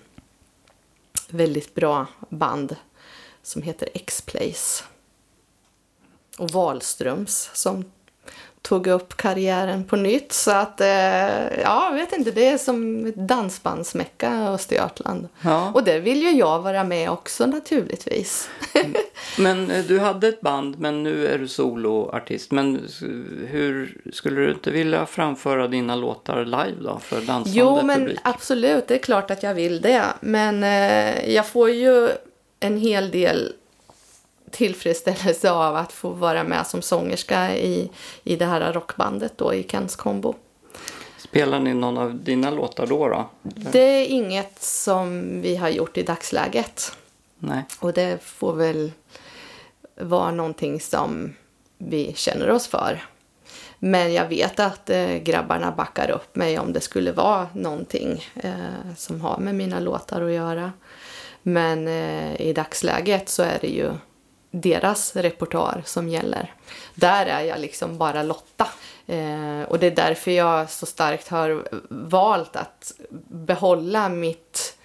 väldigt 1.29 1.75
bra 1.75 2.07
band 2.29 2.77
som 3.43 3.63
heter 3.63 3.89
X-Place. 3.95 4.85
Och 6.39 6.51
Wahlströms 6.51 7.51
som 7.55 7.85
tog 8.63 8.87
upp 8.87 9.17
karriären 9.17 9.85
på 9.85 9.97
nytt. 9.97 10.33
Så 10.33 10.51
att, 10.51 10.81
eh, 10.81 10.89
ja, 11.63 11.85
jag 11.91 11.93
vet 11.93 12.13
inte, 12.13 12.31
det 12.31 12.47
är 12.47 12.59
som 12.59 13.07
ett 13.07 13.15
dansbandsmecka 13.29 14.49
Östergötland. 14.49 15.29
Ja. 15.41 15.71
Och 15.75 15.85
där 15.85 15.99
vill 16.01 16.23
ju 16.23 16.31
jag 16.31 16.59
vara 16.63 16.85
med 16.85 17.11
också 17.11 17.47
naturligtvis. 17.47 18.49
Men 19.39 19.71
eh, 19.71 19.85
du 19.85 19.99
hade 19.99 20.29
ett 20.29 20.41
band, 20.41 20.79
men 20.79 21.03
nu 21.03 21.27
är 21.27 21.39
du 21.39 21.49
soloartist. 21.49 22.51
Men 22.51 22.81
s- 22.87 23.01
hur 23.49 23.99
skulle 24.13 24.41
du 24.41 24.51
inte 24.51 24.71
vilja 24.71 25.07
framföra 25.07 25.69
dina 25.69 25.97
låtar 25.97 26.45
live 26.45 26.77
då 26.83 26.99
för 26.99 27.17
dansande 27.21 27.59
Jo, 27.59 27.83
men 27.83 27.99
publik? 27.99 28.19
absolut, 28.25 28.89
det 28.89 28.95
är 28.95 28.99
klart 28.99 29.31
att 29.31 29.43
jag 29.43 29.55
vill 29.55 29.81
det. 29.81 30.03
Men 30.21 30.63
eh, 30.65 31.35
jag 31.35 31.47
får 31.47 31.71
ju 31.71 32.09
en 32.61 32.77
hel 32.79 33.11
del 33.11 33.53
tillfredsställelse 34.51 35.51
av 35.51 35.77
att 35.77 35.93
få 35.93 36.11
vara 36.11 36.45
med 36.45 36.67
som 36.67 36.83
sångerska 36.83 37.57
i, 37.57 37.91
i 38.25 38.37
det 38.37 38.45
här 38.45 38.73
rockbandet 38.73 39.39
då, 39.39 39.55
i 39.55 39.67
Kens 39.69 39.97
Combo. 39.97 40.35
Spelar 41.19 41.61
ni 41.61 41.75
någon 41.75 41.99
av 41.99 42.15
dina 42.15 42.51
låtar 42.51 42.87
då? 42.87 43.09
då? 43.09 43.31
Det 43.43 43.79
är 43.81 44.07
inget 44.07 44.63
som 44.63 45.41
vi 45.41 45.57
har 45.57 45.69
gjort 45.69 45.97
i 45.97 46.03
dagsläget. 46.03 46.97
Nej. 47.39 47.65
Och 47.81 47.93
det 47.93 48.23
får 48.23 48.55
väl 48.55 48.93
vara 50.01 50.31
någonting 50.31 50.81
som 50.81 51.35
vi 51.79 52.13
känner 52.17 52.51
oss 52.51 52.67
för. 52.67 53.05
Men 53.79 54.13
jag 54.13 54.29
vet 54.29 54.61
att 54.61 54.91
eh, 54.91 55.17
grabbarna 55.17 55.73
backar 55.73 56.11
upp 56.11 56.37
mig 56.37 56.59
om 56.59 56.73
det 56.73 56.81
skulle 56.81 57.13
vara 57.13 57.49
någonting 57.55 58.25
eh, 58.35 58.95
som 58.97 59.21
har 59.21 59.39
med 59.39 59.55
mina 59.55 59.81
låtar 59.81 60.23
att 60.23 60.33
göra. 60.33 60.73
Men 61.43 61.89
eh, 61.89 62.41
i 62.41 62.53
dagsläget 62.53 63.29
så 63.29 63.43
är 63.43 63.59
det 63.61 63.69
ju 63.69 63.91
deras 64.51 65.17
repertoar 65.17 65.83
som 65.85 66.09
gäller. 66.09 66.55
Där 66.95 67.27
är 67.27 67.41
jag 67.41 67.61
liksom 67.61 67.99
bara 67.99 68.23
Lotta. 68.23 68.69
Eh, 69.07 69.63
och 69.69 69.79
det 69.79 69.87
är 69.87 69.97
därför 69.97 70.31
jag 70.31 70.71
så 70.71 70.87
starkt 70.87 71.29
har 71.29 71.69
valt 71.91 72.57
att 72.57 72.93
behålla 73.29 74.09
mitt 74.09 74.77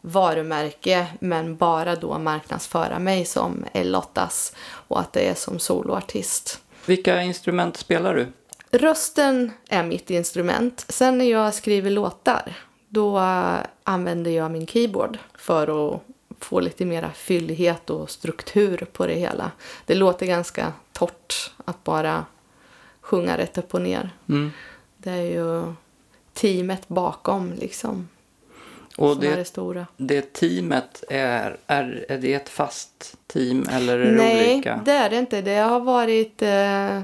varumärke 0.00 1.06
men 1.20 1.56
bara 1.56 1.96
då 1.96 2.18
marknadsföra 2.18 2.98
mig 2.98 3.24
som 3.24 3.64
L8s 3.72 4.54
och 4.88 5.00
att 5.00 5.12
det 5.12 5.28
är 5.28 5.34
som 5.34 5.58
soloartist. 5.58 6.60
Vilka 6.86 7.22
instrument 7.22 7.76
spelar 7.76 8.14
du? 8.14 8.26
Rösten 8.70 9.52
är 9.68 9.82
mitt 9.82 10.10
instrument. 10.10 10.84
Sen 10.88 11.18
när 11.18 11.24
jag 11.24 11.54
skriver 11.54 11.90
låtar 11.90 12.56
då 12.88 13.18
använder 13.84 14.30
jag 14.30 14.50
min 14.50 14.66
keyboard 14.66 15.18
för 15.38 15.94
att 15.94 16.02
få 16.44 16.60
lite 16.60 16.84
mera 16.84 17.10
fyllighet 17.12 17.90
och 17.90 18.10
struktur 18.10 18.86
på 18.92 19.06
det 19.06 19.14
hela. 19.14 19.50
Det 19.86 19.94
låter 19.94 20.26
ganska 20.26 20.72
torrt 20.92 21.52
att 21.64 21.84
bara 21.84 22.24
sjunga 23.00 23.38
rätt 23.38 23.58
upp 23.58 23.74
och 23.74 23.82
ner. 23.82 24.10
Mm. 24.28 24.50
Det 24.96 25.10
är 25.10 25.22
ju 25.22 25.72
teamet 26.32 26.88
bakom 26.88 27.52
liksom 27.52 28.08
Och 28.96 29.12
som 29.14 29.22
är 29.24 29.30
det 29.30 29.36
det, 29.36 29.44
stora. 29.44 29.86
det 29.96 30.32
teamet, 30.32 31.04
är, 31.10 31.56
är, 31.66 32.04
är 32.08 32.18
det 32.18 32.34
ett 32.34 32.48
fast 32.48 33.16
team 33.26 33.66
eller 33.70 33.98
är 33.98 34.04
det 34.10 34.16
Nej, 34.16 34.54
olika? 34.54 34.80
det 34.84 34.92
är 34.92 35.10
det 35.10 35.18
inte. 35.18 35.42
Det 35.42 35.56
har 35.56 35.80
varit 35.80 36.42
eh, 36.42 37.00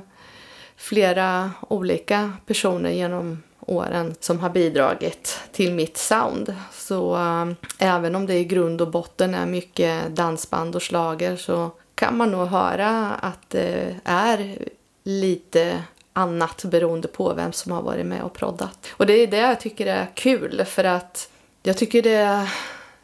flera 0.77 1.51
olika 1.69 2.33
personer 2.47 2.91
genom 2.91 3.43
åren 3.67 4.15
som 4.21 4.41
har 4.41 4.51
bidragit 4.51 5.41
till 5.53 5.73
mitt 5.73 5.97
sound. 5.97 6.55
Så 6.73 7.17
äh, 7.17 7.53
även 7.79 8.15
om 8.15 8.27
det 8.27 8.35
i 8.35 8.45
grund 8.45 8.81
och 8.81 8.91
botten 8.91 9.35
är 9.35 9.47
mycket 9.47 10.17
dansband 10.17 10.77
och 10.77 10.83
slager 10.83 11.37
så 11.37 11.71
kan 11.95 12.17
man 12.17 12.31
nog 12.31 12.47
höra 12.47 13.13
att 13.13 13.51
det 13.51 13.97
är 14.05 14.59
lite 15.03 15.83
annat 16.13 16.65
beroende 16.65 17.09
på 17.09 17.35
vem 17.35 17.53
som 17.53 17.73
har 17.73 17.83
varit 17.83 18.07
med 18.07 18.23
och 18.23 18.33
proddat. 18.33 18.87
Och 18.91 19.07
det 19.07 19.13
är 19.13 19.27
det 19.27 19.37
jag 19.37 19.61
tycker 19.61 19.87
är 19.87 20.07
kul 20.15 20.65
för 20.65 20.85
att 20.85 21.29
jag 21.63 21.77
tycker 21.77 22.03
det 22.03 22.15
är 22.15 22.53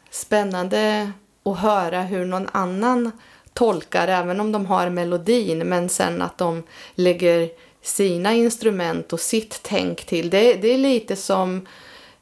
spännande 0.09 1.11
att 1.45 1.59
höra 1.59 2.01
hur 2.01 2.25
någon 2.25 2.49
annan 2.51 3.11
tolkar, 3.53 4.07
även 4.07 4.39
om 4.39 4.51
de 4.51 4.65
har 4.65 4.89
melodin, 4.89 5.57
men 5.59 5.89
sen 5.89 6.21
att 6.21 6.37
de 6.37 6.63
lägger 6.95 7.49
sina 7.83 8.33
instrument 8.33 9.13
och 9.13 9.19
sitt 9.19 9.59
tänk 9.63 10.05
till. 10.05 10.29
Det, 10.29 10.53
det 10.53 10.67
är 10.73 10.77
lite 10.77 11.15
som, 11.15 11.55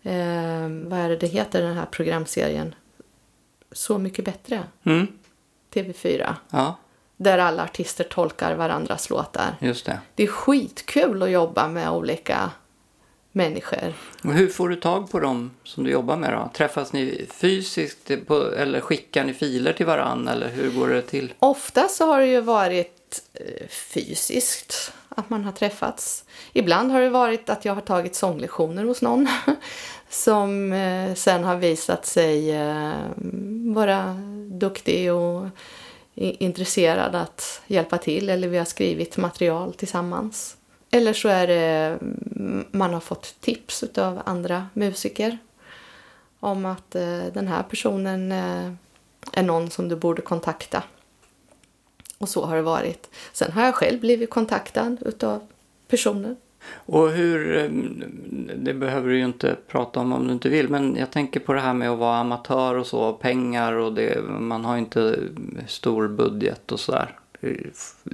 eh, 0.04 0.70
vad 0.90 1.00
är 1.00 1.10
det 1.10 1.16
det 1.18 1.28
heter 1.28 1.62
den 1.62 1.78
här 1.78 1.86
programserien? 1.86 2.76
Så 3.72 3.98
mycket 3.98 4.26
bättre, 4.26 4.64
Mm. 4.84 5.08
TV4. 5.74 6.36
Ja, 6.50 6.76
Där 7.18 7.38
alla 7.38 7.64
artister 7.64 8.04
tolkar 8.04 8.56
varandras 8.56 9.10
låtar. 9.10 9.56
just 9.62 9.86
det. 9.86 10.00
Det 10.16 10.24
är 10.24 10.28
skitkul 10.28 11.24
att 11.24 11.30
jobba 11.32 11.68
med 11.68 11.90
olika 11.92 12.52
människor. 13.32 13.94
Och 14.24 14.34
hur 14.34 14.48
får 14.48 14.70
du 14.70 14.76
tag 14.76 15.12
på 15.12 15.20
dem 15.20 15.52
som 15.64 15.84
du 15.84 15.92
jobbar 15.92 16.18
med 16.18 16.34
då? 16.34 16.50
Träffas 16.54 16.94
ni 16.94 17.26
fysiskt 17.32 18.12
på, 18.28 18.52
eller 18.52 18.82
skickar 18.82 19.24
ni 19.24 19.34
filer 19.34 19.74
till 19.74 19.86
varann 19.86 20.28
eller 20.28 20.50
hur 20.50 20.72
går 20.72 20.88
det 20.90 21.02
till? 21.02 21.34
Ofta 21.40 21.88
så 21.88 22.06
har 22.06 22.20
det 22.20 22.28
ju 22.28 22.42
varit 22.42 23.22
eh, 23.34 23.68
fysiskt 23.68 24.94
att 25.16 25.30
man 25.30 25.44
har 25.44 25.52
träffats. 25.52 26.26
Ibland 26.54 26.92
har 26.92 27.02
det 27.02 27.10
varit 27.10 27.50
att 27.50 27.66
jag 27.66 27.76
har 27.76 27.82
tagit 27.82 28.16
sånglektioner 28.16 28.84
hos 28.84 29.02
någon 29.02 29.28
som 30.10 30.74
eh, 30.74 31.14
sen 31.14 31.44
har 31.44 31.56
visat 31.56 32.06
sig 32.06 32.52
eh, 32.52 32.94
vara 33.74 34.14
duktig 34.52 35.14
och 35.14 35.46
intresserad 36.16 37.16
att 37.16 37.62
hjälpa 37.68 37.98
till 37.98 38.30
eller 38.30 38.48
vi 38.48 38.58
har 38.58 38.66
skrivit 38.66 39.18
material 39.18 39.74
tillsammans. 39.74 40.58
Eller 40.92 41.14
så 41.14 41.28
är 41.30 41.48
det 41.48 41.98
mm, 42.02 42.66
man 42.72 42.94
har 42.94 43.00
fått 43.00 43.36
tips 43.42 43.84
av 43.98 44.22
andra 44.26 44.68
musiker 44.74 45.38
om 46.40 46.66
att 46.66 46.96
eh, 46.96 47.24
den 47.34 47.48
här 47.48 47.64
personen 47.64 48.32
är 49.32 49.44
någon 49.44 49.70
som 49.70 49.90
du 49.90 49.96
borde 49.96 50.22
kontakta. 50.22 50.84
Och 52.22 52.30
så 52.30 52.46
har 52.46 52.56
det 52.56 52.62
varit. 52.62 53.10
Sen 53.34 53.52
har 53.52 53.64
jag 53.64 53.76
själv 53.76 54.00
blivit 54.00 54.30
kontaktad 54.30 54.98
utav 55.02 55.42
personer. 55.88 56.36
Och 56.74 57.10
hur, 57.12 57.58
eh, 57.58 57.70
det 58.56 58.74
behöver 58.74 59.10
du 59.10 59.18
ju 59.18 59.26
inte 59.26 59.56
prata 59.68 60.00
om 60.00 60.14
om 60.14 60.28
du 60.28 60.34
inte 60.34 60.50
vill, 60.50 60.70
men 60.70 60.96
jag 60.96 61.12
tänker 61.12 61.40
på 61.40 61.54
det 61.54 61.60
här 61.60 61.74
med 61.74 61.90
att 61.90 62.00
vara 62.00 62.18
amatör 62.18 62.76
och 62.76 62.88
så, 62.88 63.14
pengar 63.14 63.74
och 63.74 63.94
det, 63.94 64.24
man 64.40 64.66
har 64.66 64.78
inte 64.78 65.20
stor 65.68 66.08
budget 66.08 66.72
och 66.72 66.80
sådär. 66.80 67.20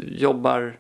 Jobbar, 0.08 0.78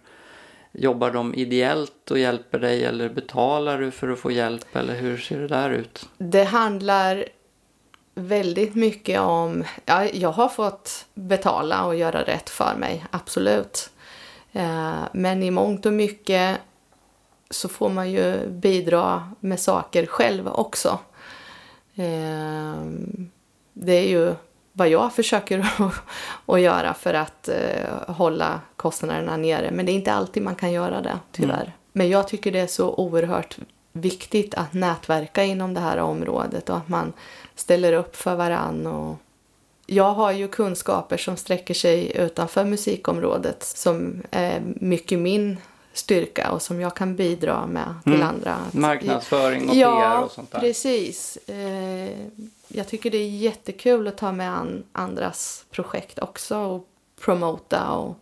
jobbar 0.71 1.11
de 1.11 1.35
ideellt 1.35 2.11
och 2.11 2.19
hjälper 2.19 2.59
dig 2.59 2.83
eller 2.83 3.09
betalar 3.09 3.79
du 3.79 3.91
för 3.91 4.09
att 4.09 4.19
få 4.19 4.31
hjälp 4.31 4.75
eller 4.75 4.95
hur 4.95 5.17
ser 5.17 5.39
det 5.39 5.47
där 5.47 5.69
ut? 5.69 6.09
Det 6.17 6.43
handlar 6.43 7.25
väldigt 8.17 8.75
mycket 8.75 9.19
om... 9.19 9.63
Ja, 9.85 10.05
jag 10.05 10.31
har 10.31 10.49
fått 10.49 11.05
betala 11.13 11.85
och 11.85 11.95
göra 11.95 12.23
rätt 12.23 12.49
för 12.49 12.75
mig, 12.75 13.05
absolut. 13.11 13.89
Eh, 14.51 14.99
Men 15.11 15.43
i 15.43 15.51
mångt 15.51 15.85
och 15.85 15.93
mycket 15.93 16.57
så 17.49 17.69
får 17.69 17.89
man 17.89 18.11
ju 18.11 18.47
bidra 18.47 19.31
med 19.39 19.59
saker 19.59 20.05
själv 20.05 20.47
också. 20.47 20.99
Eh, 21.95 22.83
Det 23.73 23.93
är 23.93 24.07
ju 24.07 24.35
vad 24.77 24.89
jag 24.89 25.13
försöker 25.13 25.67
att 26.45 26.61
göra 26.61 26.93
för 26.93 27.13
att 27.13 27.49
uh, 27.51 28.15
hålla 28.15 28.61
kostnaderna 28.75 29.37
nere. 29.37 29.71
Men 29.71 29.85
det 29.85 29.91
är 29.91 29.93
inte 29.93 30.13
alltid 30.13 30.43
man 30.43 30.55
kan 30.55 30.71
göra 30.71 31.01
det, 31.01 31.19
tyvärr. 31.31 31.61
Mm. 31.61 31.71
Men 31.93 32.09
jag 32.09 32.27
tycker 32.27 32.51
det 32.51 32.59
är 32.59 32.67
så 32.67 32.93
oerhört 32.95 33.57
viktigt 33.93 34.55
att 34.55 34.73
nätverka 34.73 35.43
inom 35.43 35.73
det 35.73 35.79
här 35.79 35.97
området 35.97 36.69
och 36.69 36.77
att 36.77 36.89
man 36.89 37.13
ställer 37.59 37.93
upp 37.93 38.15
för 38.15 38.35
varann. 38.35 38.87
Och 38.87 39.15
jag 39.85 40.13
har 40.13 40.31
ju 40.31 40.47
kunskaper 40.47 41.17
som 41.17 41.37
sträcker 41.37 41.73
sig 41.73 42.17
utanför 42.17 42.65
musikområdet 42.65 43.63
som 43.63 44.23
är 44.31 44.61
mycket 44.75 45.19
min 45.19 45.57
styrka 45.93 46.51
och 46.51 46.61
som 46.61 46.81
jag 46.81 46.95
kan 46.95 47.15
bidra 47.15 47.67
med 47.67 47.93
till 48.03 48.13
mm. 48.13 48.27
andra. 48.27 48.57
Marknadsföring 48.71 49.69
och 49.69 49.75
ja, 49.75 50.01
PR 50.01 50.23
och 50.23 50.31
sånt 50.31 50.51
där. 50.51 50.57
Ja, 50.57 50.61
precis. 50.61 51.37
Eh, 51.47 52.09
jag 52.67 52.87
tycker 52.87 53.11
det 53.11 53.17
är 53.17 53.29
jättekul 53.29 54.07
att 54.07 54.17
ta 54.17 54.31
med 54.31 54.57
an 54.57 54.83
andras 54.91 55.65
projekt 55.71 56.19
också 56.19 56.57
och 56.57 56.87
promota 57.21 57.91
och 57.91 58.17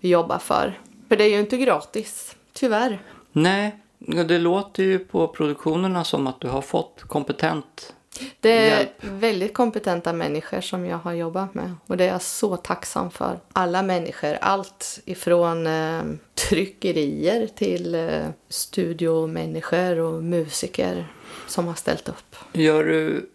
jobba 0.00 0.38
för. 0.38 0.78
För 1.08 1.16
det 1.16 1.24
är 1.24 1.28
ju 1.28 1.40
inte 1.40 1.56
gratis, 1.56 2.36
tyvärr. 2.52 3.02
Nej, 3.32 3.78
det 3.98 4.38
låter 4.38 4.82
ju 4.82 4.98
på 4.98 5.28
produktionerna 5.28 6.04
som 6.04 6.26
att 6.26 6.40
du 6.40 6.48
har 6.48 6.62
fått 6.62 7.02
kompetent 7.02 7.94
det 8.40 8.50
är 8.50 8.78
hjälp. 8.78 8.90
väldigt 9.00 9.54
kompetenta 9.54 10.12
människor 10.12 10.60
som 10.60 10.86
jag 10.86 10.98
har 10.98 11.12
jobbat 11.12 11.54
med 11.54 11.74
och 11.86 11.96
det 11.96 12.04
är 12.04 12.08
jag 12.08 12.22
så 12.22 12.56
tacksam 12.56 13.10
för. 13.10 13.40
Alla 13.52 13.82
människor, 13.82 14.38
allt 14.40 15.00
ifrån 15.04 15.66
eh, 15.66 16.02
tryckerier 16.48 17.46
till 17.46 17.94
eh, 17.94 18.26
studiomänniskor 18.48 19.98
och 19.98 20.22
musiker 20.22 21.06
som 21.48 21.66
har 21.66 21.74
ställt 21.74 22.08
upp. 22.08 22.36
Gör 22.52 22.84
du 22.84 23.30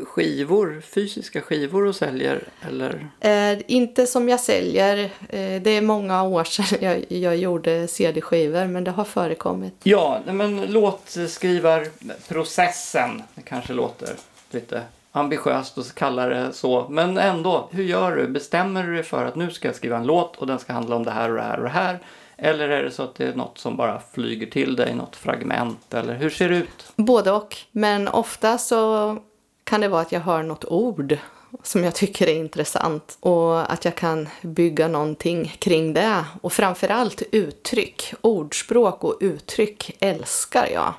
skivor, 0.00 0.80
fysiska 0.80 1.40
skivor 1.40 1.86
och 1.86 1.96
säljer? 1.96 2.40
Eller? 2.68 3.08
Eh, 3.20 3.58
inte 3.66 4.06
som 4.06 4.28
jag 4.28 4.40
säljer. 4.40 4.98
Eh, 5.28 5.62
det 5.62 5.70
är 5.70 5.80
många 5.80 6.22
år 6.22 6.44
sedan 6.44 6.78
jag, 6.80 7.04
jag 7.08 7.36
gjorde 7.36 7.88
CD-skivor 7.88 8.66
men 8.66 8.84
det 8.84 8.90
har 8.90 9.04
förekommit. 9.04 9.74
Ja, 9.82 10.20
men 10.26 10.60
låtskrivarprocessen 10.60 13.22
det 13.34 13.42
kanske 13.42 13.72
låter 13.72 14.10
lite 14.50 14.82
ambitiöst 15.12 15.78
att 15.78 15.94
kalla 15.94 16.26
det 16.26 16.52
så. 16.52 16.86
Men 16.90 17.18
ändå, 17.18 17.68
hur 17.70 17.84
gör 17.84 18.16
du? 18.16 18.28
Bestämmer 18.28 18.82
du 18.82 18.94
dig 18.94 19.02
för 19.02 19.24
att 19.24 19.36
nu 19.36 19.50
ska 19.50 19.68
jag 19.68 19.74
skriva 19.74 19.96
en 19.96 20.06
låt 20.06 20.36
och 20.36 20.46
den 20.46 20.58
ska 20.58 20.72
handla 20.72 20.96
om 20.96 21.04
det 21.04 21.10
här 21.10 21.30
och 21.30 21.36
det 21.36 21.42
här 21.42 21.56
och 21.56 21.64
det 21.64 21.70
här? 21.70 21.98
Eller 22.36 22.68
är 22.68 22.82
det 22.82 22.90
så 22.90 23.02
att 23.02 23.14
det 23.14 23.26
är 23.26 23.34
något 23.34 23.58
som 23.58 23.76
bara 23.76 24.00
flyger 24.12 24.46
till 24.46 24.76
dig, 24.76 24.94
något 24.94 25.16
fragment? 25.16 25.94
Eller 25.94 26.14
hur 26.14 26.30
ser 26.30 26.48
det 26.48 26.56
ut? 26.56 26.92
Både 26.96 27.32
och. 27.32 27.56
Men 27.70 28.08
ofta 28.08 28.58
så 28.58 29.18
kan 29.64 29.80
det 29.80 29.88
vara 29.88 30.02
att 30.02 30.12
jag 30.12 30.20
hör 30.20 30.42
något 30.42 30.64
ord 30.64 31.18
som 31.62 31.84
jag 31.84 31.94
tycker 31.94 32.28
är 32.28 32.34
intressant 32.34 33.18
och 33.20 33.72
att 33.72 33.84
jag 33.84 33.94
kan 33.94 34.28
bygga 34.42 34.88
någonting 34.88 35.56
kring 35.58 35.92
det. 35.92 36.24
Och 36.40 36.52
framförallt 36.52 37.22
uttryck, 37.32 38.14
ordspråk 38.20 39.04
och 39.04 39.16
uttryck 39.20 39.96
älskar 40.00 40.68
jag. 40.72 40.94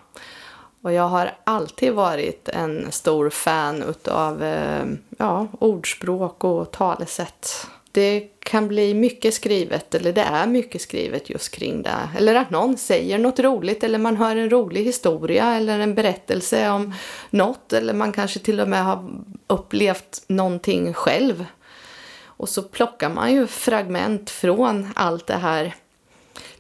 Och 0.82 0.94
jag 0.94 1.08
har 1.08 1.32
alltid 1.44 1.94
varit 1.94 2.50
en 2.50 2.92
stor 2.92 3.30
fan 3.30 3.84
utav 3.84 4.44
eh, 4.44 4.86
ja, 5.18 5.48
ordspråk 5.60 6.44
och 6.44 6.72
talesätt 6.72 7.68
det 7.96 8.28
kan 8.40 8.68
bli 8.68 8.94
mycket 8.94 9.34
skrivet, 9.34 9.96
eller 9.96 10.14
det 10.14 10.22
är 10.22 10.48
mycket 10.48 10.82
skrivet 10.82 11.30
just 11.30 11.52
kring 11.52 11.82
det. 11.82 12.10
Eller 12.18 12.36
att 12.36 12.50
någon 12.50 12.78
säger 12.78 13.18
något 13.18 13.40
roligt, 13.40 13.84
eller 13.84 13.98
man 13.98 14.18
hör 14.18 14.36
en 14.36 14.50
rolig 14.50 14.84
historia 14.84 15.54
eller 15.54 15.80
en 15.80 15.96
berättelse 15.96 16.70
om 16.70 16.94
något, 17.30 17.74
eller 17.74 17.94
man 17.94 18.12
kanske 18.12 18.40
till 18.40 18.60
och 18.60 18.68
med 18.68 18.86
har 18.86 19.10
upplevt 19.48 20.24
någonting 20.28 20.94
själv. 20.94 21.46
Och 22.24 22.50
så 22.50 22.64
plockar 22.64 23.10
man 23.10 23.34
ju 23.34 23.48
fragment 23.48 24.30
från 24.30 24.90
allt 24.96 25.28
det 25.28 25.38
här. 25.38 25.76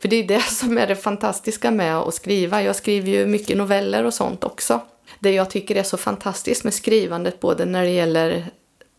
För 0.01 0.07
det 0.07 0.15
är 0.15 0.27
det 0.27 0.41
som 0.41 0.77
är 0.77 0.87
det 0.87 0.95
fantastiska 0.95 1.71
med 1.71 1.97
att 1.97 2.13
skriva. 2.13 2.63
Jag 2.63 2.75
skriver 2.75 3.09
ju 3.11 3.25
mycket 3.25 3.57
noveller 3.57 4.03
och 4.03 4.13
sånt 4.13 4.43
också. 4.43 4.79
Det 5.19 5.31
jag 5.31 5.49
tycker 5.49 5.75
är 5.75 5.83
så 5.83 5.97
fantastiskt 5.97 6.63
med 6.63 6.73
skrivandet, 6.73 7.39
både 7.39 7.65
när 7.65 7.83
det 7.83 7.91
gäller 7.91 8.45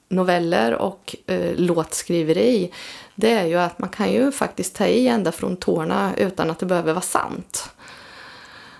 noveller 0.08 0.74
och 0.74 1.16
eh, 1.26 1.54
låtskriveri 1.56 2.70
det 3.16 3.30
är 3.30 3.44
ju 3.44 3.56
att 3.56 3.78
man 3.78 3.88
kan 3.88 4.12
ju 4.12 4.32
faktiskt 4.32 4.74
ta 4.74 4.86
i 4.86 5.08
ända 5.08 5.32
från 5.32 5.56
tårna 5.56 6.12
utan 6.16 6.50
att 6.50 6.58
det 6.58 6.66
behöver 6.66 6.92
vara 6.92 7.02
sant. 7.02 7.70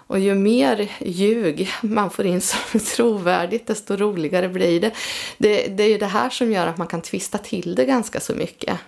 Och 0.08 0.18
ju 0.18 0.34
mer 0.34 0.92
ljug 1.00 1.70
man 1.82 2.10
får 2.10 2.26
in 2.26 2.40
som 2.40 2.80
trovärdigt, 2.80 3.66
desto 3.66 3.96
roligare 3.96 4.48
blir 4.48 4.80
det. 4.80 4.90
det. 5.38 5.66
Det 5.66 5.82
är 5.82 5.88
ju 5.88 5.98
det 5.98 6.06
här 6.06 6.30
som 6.30 6.52
gör 6.52 6.66
att 6.66 6.78
man 6.78 6.86
kan 6.86 7.00
twista 7.00 7.38
till 7.38 7.74
det 7.74 7.84
ganska 7.84 8.20
så 8.20 8.34
mycket. 8.34 8.78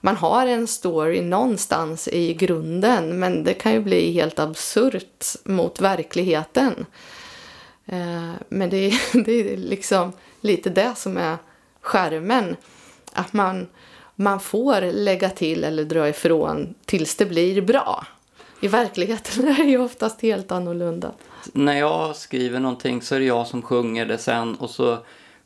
Man 0.00 0.16
har 0.16 0.46
en 0.46 0.66
story 0.66 1.20
någonstans 1.20 2.08
i 2.08 2.34
grunden, 2.34 3.18
men 3.18 3.44
det 3.44 3.54
kan 3.54 3.72
ju 3.72 3.80
bli 3.80 4.12
helt 4.12 4.38
absurt 4.38 5.24
mot 5.44 5.80
verkligheten. 5.80 6.86
Eh, 7.86 8.32
men 8.48 8.70
det 8.70 8.76
är, 8.76 9.00
det 9.24 9.32
är 9.32 9.56
liksom 9.56 10.12
lite 10.40 10.70
det 10.70 10.92
som 10.96 11.16
är 11.16 11.36
skärmen. 11.86 12.56
Att 13.12 13.32
man, 13.32 13.66
man 14.16 14.40
får 14.40 14.92
lägga 14.92 15.30
till 15.30 15.64
eller 15.64 15.84
dra 15.84 16.08
ifrån 16.08 16.74
tills 16.84 17.16
det 17.16 17.26
blir 17.26 17.62
bra. 17.62 18.06
I 18.60 18.68
verkligheten 18.68 19.48
är 19.48 19.64
det 19.64 19.70
ju 19.70 19.78
oftast 19.78 20.22
helt 20.22 20.52
annorlunda. 20.52 21.12
När 21.52 21.78
jag 21.78 22.16
skriver 22.16 22.60
någonting 22.60 23.02
så 23.02 23.14
är 23.14 23.18
det 23.18 23.24
jag 23.24 23.46
som 23.46 23.62
sjunger 23.62 24.06
det 24.06 24.18
sen 24.18 24.54
och 24.54 24.70
så 24.70 24.98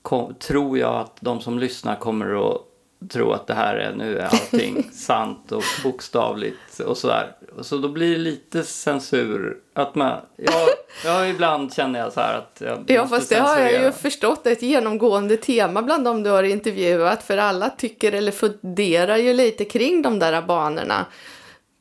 kom, 0.02 0.34
tror 0.34 0.78
jag 0.78 0.94
att 0.94 1.16
de 1.20 1.40
som 1.40 1.58
lyssnar 1.58 1.96
kommer 1.96 2.50
att 2.50 2.62
tro 3.08 3.32
att 3.32 3.46
det 3.46 3.54
här 3.54 3.74
är 3.74 3.92
nu 3.94 4.18
är 4.18 4.24
allting 4.24 4.90
sant 4.92 5.52
och 5.52 5.64
bokstavligt 5.82 6.80
och 6.80 6.96
sådär. 6.96 7.36
Så 7.60 7.78
då 7.78 7.88
blir 7.88 8.10
det 8.10 8.18
lite 8.18 8.62
censur. 8.62 9.56
Att 9.74 9.94
man, 9.94 10.20
ja, 10.36 10.68
ja, 11.04 11.26
ibland 11.26 11.74
känner 11.74 12.00
jag 12.00 12.12
så 12.12 12.20
här 12.20 12.34
att 12.34 12.62
jag 12.64 12.84
Ja, 12.86 13.06
fast 13.06 13.28
det 13.28 13.38
har 13.38 13.58
jag 13.58 13.82
ju 13.82 13.92
förstått 13.92 14.46
ett 14.46 14.62
genomgående 14.62 15.36
tema 15.36 15.82
bland 15.82 16.04
de 16.04 16.22
du 16.22 16.30
har 16.30 16.42
intervjuat. 16.42 17.22
För 17.22 17.36
alla 17.36 17.70
tycker 17.70 18.12
eller 18.12 18.32
funderar 18.32 19.16
ju 19.16 19.34
lite 19.34 19.64
kring 19.64 20.02
de 20.02 20.18
där 20.18 20.42
banorna. 20.42 21.06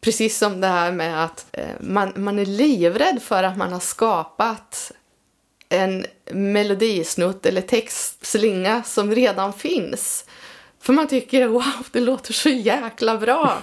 Precis 0.02 0.38
som 0.38 0.62
det 0.62 0.68
här 0.68 0.92
med 0.92 1.24
att 1.24 1.46
eh, 1.52 1.68
man, 1.80 2.14
man 2.16 2.40
är 2.40 2.46
livrädd 2.46 3.22
för 3.22 3.44
att 3.44 3.58
man 3.58 3.74
har 3.74 3.80
skapat 3.80 4.92
en 5.70 6.06
melodisnutt 6.32 7.46
eller 7.46 7.62
textslinga 7.62 8.84
som 8.84 9.16
redan 9.16 9.54
finns. 9.54 10.26
För 10.82 10.94
man 10.94 11.08
tycker 11.08 11.48
wow, 11.48 11.88
det 11.92 12.00
låter 12.00 12.34
så 12.34 12.50
jäkla 12.50 13.18
bra. 13.18 13.58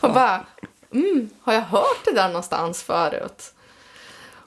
Och 0.00 0.12
bara, 0.12 0.46
mm, 0.92 1.30
har 1.42 1.52
jag 1.52 1.60
hört 1.60 2.04
det 2.04 2.12
där 2.12 2.28
någonstans 2.28 2.82
förut? 2.82 3.52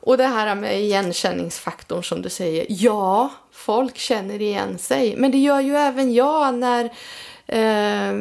Och 0.05 0.17
det 0.17 0.27
här 0.27 0.55
med 0.55 0.79
igenkänningsfaktorn 0.79 2.03
som 2.03 2.21
du 2.21 2.29
säger. 2.29 2.65
Ja, 2.69 3.29
folk 3.51 3.97
känner 3.97 4.41
igen 4.41 4.77
sig. 4.77 5.15
Men 5.17 5.31
det 5.31 5.37
gör 5.37 5.59
ju 5.59 5.75
även 5.75 6.13
jag 6.13 6.53
när 6.53 6.83
eh, 7.45 8.13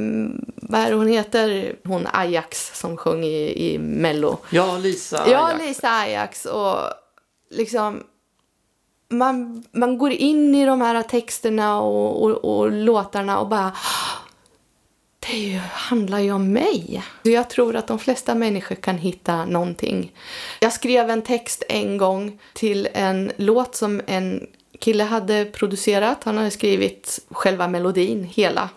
vad 0.57 0.81
är 0.81 0.92
hon 0.92 1.09
heter? 1.09 1.77
Hon 1.85 2.09
Ajax 2.12 2.81
som 2.81 2.97
sjöng 2.97 3.25
i, 3.25 3.73
i 3.75 3.79
Mello. 3.79 4.38
Ja, 4.51 4.79
Lisa 4.79 5.16
Ajax. 5.18 5.31
Ja, 5.33 5.66
Lisa 5.66 5.88
Ajax. 5.88 6.44
Och 6.44 6.77
liksom 7.51 8.03
man, 9.18 9.64
man 9.72 9.98
går 9.98 10.12
in 10.12 10.55
i 10.55 10.66
de 10.66 10.81
här 10.81 11.03
texterna 11.03 11.81
och, 11.81 12.22
och, 12.22 12.44
och 12.44 12.72
låtarna 12.72 13.38
och 13.38 13.48
bara 13.48 13.72
det 15.27 15.37
ju, 15.37 15.59
handlar 15.59 16.18
ju 16.18 16.33
om 16.33 16.53
mig. 16.53 17.03
Jag 17.22 17.50
tror 17.50 17.77
att 17.77 17.87
de 17.87 17.98
flesta 17.98 18.35
människor 18.35 18.74
kan 18.74 18.98
hitta 18.98 19.44
någonting. 19.44 20.12
Jag 20.61 20.72
skrev 20.72 21.11
en 21.11 21.22
text 21.22 21.62
en 21.68 21.98
gång 21.98 22.40
till 22.53 22.88
en 22.92 23.33
låt 23.37 23.74
som 23.74 24.00
en 24.07 24.46
kille 24.79 25.05
hade 25.05 25.44
producerat. 25.44 26.24
Han 26.24 26.37
hade 26.37 26.50
skrivit 26.50 27.20
själva 27.31 27.68
melodin, 27.68 28.24
hela. 28.24 28.68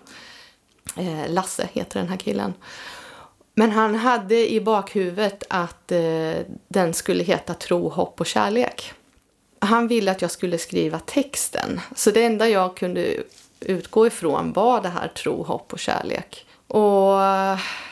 Eh, 0.95 1.29
Lasse 1.33 1.69
heter 1.73 1.99
den 1.99 2.09
här 2.09 2.17
killen. 2.17 2.53
Men 3.53 3.71
han 3.71 3.95
hade 3.95 4.51
i 4.51 4.61
bakhuvudet 4.61 5.43
att 5.49 5.91
eh, 5.91 6.33
den 6.67 6.93
skulle 6.93 7.23
heta 7.23 7.53
Tro, 7.53 7.89
hopp 7.89 8.19
och 8.19 8.25
kärlek 8.25 8.93
han 9.59 9.87
ville 9.87 10.11
att 10.11 10.21
jag 10.21 10.31
skulle 10.31 10.57
skriva 10.57 10.99
texten. 10.99 11.81
Så 11.95 12.11
det 12.11 12.23
enda 12.23 12.49
jag 12.49 12.77
kunde 12.77 13.15
utgå 13.59 14.07
ifrån 14.07 14.53
var 14.53 14.81
det 14.81 14.89
här 14.89 15.07
tro, 15.07 15.43
hopp 15.43 15.73
och 15.73 15.79
kärlek. 15.79 16.45
Och 16.67 17.13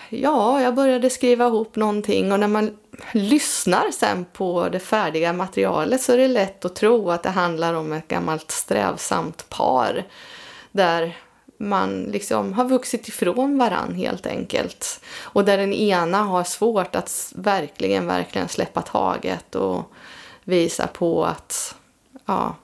ja, 0.10 0.62
jag 0.62 0.76
började 0.76 1.10
skriva 1.10 1.48
ihop 1.48 1.76
någonting 1.76 2.32
och 2.32 2.40
när 2.40 2.48
man 2.48 2.78
lyssnar 3.12 3.92
sen 3.92 4.26
på 4.34 4.70
det 4.70 4.80
färdiga 4.80 5.34
materialet 5.34 6.02
så 6.02 6.14
är 6.14 6.18
det 6.18 6.28
lätt 6.28 6.66
att 6.66 6.76
tro 6.76 7.12
att 7.12 7.24
det 7.24 7.30
handlar 7.30 7.74
om 7.74 7.94
ett 7.94 8.08
gammalt 8.08 8.52
strävsamt 8.52 9.50
par 9.50 10.04
där 10.72 11.18
man 11.58 12.04
liksom 12.04 12.54
har 12.54 12.66
vuxit 12.66 13.08
ifrån 13.08 13.58
varann 13.58 13.96
helt 13.96 14.28
enkelt. 14.28 15.00
Och 15.22 15.46
där 15.46 15.58
den 15.58 15.74
ena 15.74 16.24
har 16.24 16.44
svårt 16.44 16.96
att 16.96 17.34
verkligen, 17.36 18.08
verkligen 18.08 18.50
släppa 18.50 18.82
taget 18.82 19.56
och 19.56 19.92
visa 20.46 20.88
på 20.88 21.26
att 21.26 21.76
ja, 22.26 22.56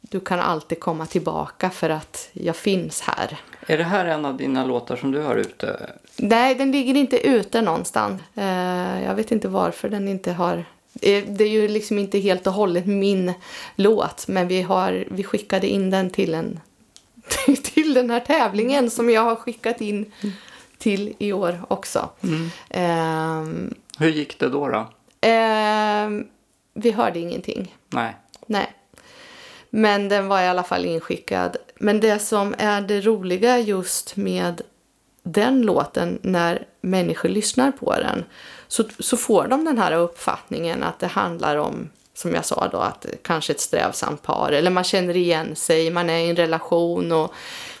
du 0.00 0.20
kan 0.20 0.40
alltid 0.40 0.80
komma 0.80 1.06
tillbaka 1.06 1.70
för 1.70 1.90
att 1.90 2.28
jag 2.32 2.56
finns 2.56 3.00
här. 3.00 3.40
Är 3.66 3.78
det 3.78 3.84
här 3.84 4.04
en 4.04 4.24
av 4.24 4.36
dina 4.36 4.64
låtar 4.64 4.96
som 4.96 5.10
du 5.12 5.20
har 5.20 5.36
ute? 5.36 5.90
Nej, 6.16 6.54
den 6.54 6.72
ligger 6.72 6.94
inte 6.94 7.28
ute 7.28 7.62
någonstans. 7.62 8.22
Eh, 8.34 9.04
jag 9.04 9.14
vet 9.14 9.32
inte 9.32 9.48
varför 9.48 9.88
den 9.88 10.08
inte 10.08 10.32
har... 10.32 10.64
Eh, 11.02 11.24
det 11.28 11.44
är 11.44 11.48
ju 11.48 11.68
liksom 11.68 11.98
inte 11.98 12.18
helt 12.18 12.46
och 12.46 12.52
hållet 12.52 12.86
min 12.86 13.32
låt, 13.76 14.28
men 14.28 14.48
vi, 14.48 14.62
har, 14.62 15.04
vi 15.10 15.24
skickade 15.24 15.66
in 15.68 15.90
den 15.90 16.10
till, 16.10 16.34
en, 16.34 16.60
till 17.62 17.94
den 17.94 18.10
här 18.10 18.20
tävlingen 18.20 18.90
som 18.90 19.10
jag 19.10 19.22
har 19.22 19.36
skickat 19.36 19.80
in 19.80 20.12
till 20.78 21.14
i 21.18 21.32
år 21.32 21.60
också. 21.68 22.08
Mm. 22.22 22.50
Eh, 22.70 23.68
Hur 23.98 24.08
gick 24.08 24.38
det 24.38 24.48
då? 24.48 24.68
då? 24.68 24.78
eh, 25.28 26.08
vi 26.80 26.90
hörde 26.90 27.18
ingenting. 27.18 27.76
Nej. 27.88 28.16
Nej. 28.46 28.72
Men 29.70 30.08
den 30.08 30.28
var 30.28 30.42
i 30.42 30.48
alla 30.48 30.62
fall 30.62 30.84
inskickad. 30.84 31.56
Men 31.74 32.00
det 32.00 32.18
som 32.18 32.54
är 32.58 32.80
det 32.80 33.00
roliga 33.00 33.58
just 33.58 34.16
med 34.16 34.62
den 35.22 35.62
låten 35.62 36.18
när 36.22 36.66
människor 36.80 37.28
lyssnar 37.28 37.72
på 37.72 37.94
den 37.94 38.24
så, 38.68 38.84
så 38.98 39.16
får 39.16 39.48
de 39.48 39.64
den 39.64 39.78
här 39.78 39.92
uppfattningen 39.92 40.82
att 40.82 40.98
det 40.98 41.06
handlar 41.06 41.56
om 41.56 41.90
som 42.14 42.34
jag 42.34 42.44
sa 42.44 42.68
då, 42.68 42.78
att 42.78 43.06
kanske 43.22 43.52
ett 43.52 43.60
strävsamt 43.60 44.22
par 44.22 44.52
eller 44.52 44.70
man 44.70 44.84
känner 44.84 45.16
igen 45.16 45.56
sig, 45.56 45.90
man 45.90 46.10
är 46.10 46.18
i 46.18 46.30
en 46.30 46.36
relation 46.36 47.12
och 47.12 47.34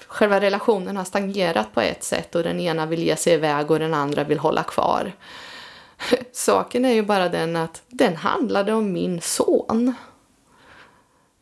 själva 0.06 0.40
relationen 0.40 0.96
har 0.96 1.04
stagnerat 1.04 1.74
på 1.74 1.80
ett 1.80 2.04
sätt 2.04 2.34
och 2.34 2.42
den 2.42 2.60
ena 2.60 2.86
vill 2.86 3.02
ge 3.02 3.16
sig 3.16 3.32
iväg 3.32 3.70
och 3.70 3.78
den 3.78 3.94
andra 3.94 4.24
vill 4.24 4.38
hålla 4.38 4.62
kvar. 4.62 5.12
Saken 6.32 6.84
är 6.84 6.92
ju 6.92 7.02
bara 7.02 7.28
den 7.28 7.56
att 7.56 7.82
den 7.88 8.16
handlade 8.16 8.72
om 8.72 8.92
min 8.92 9.20
son 9.20 9.94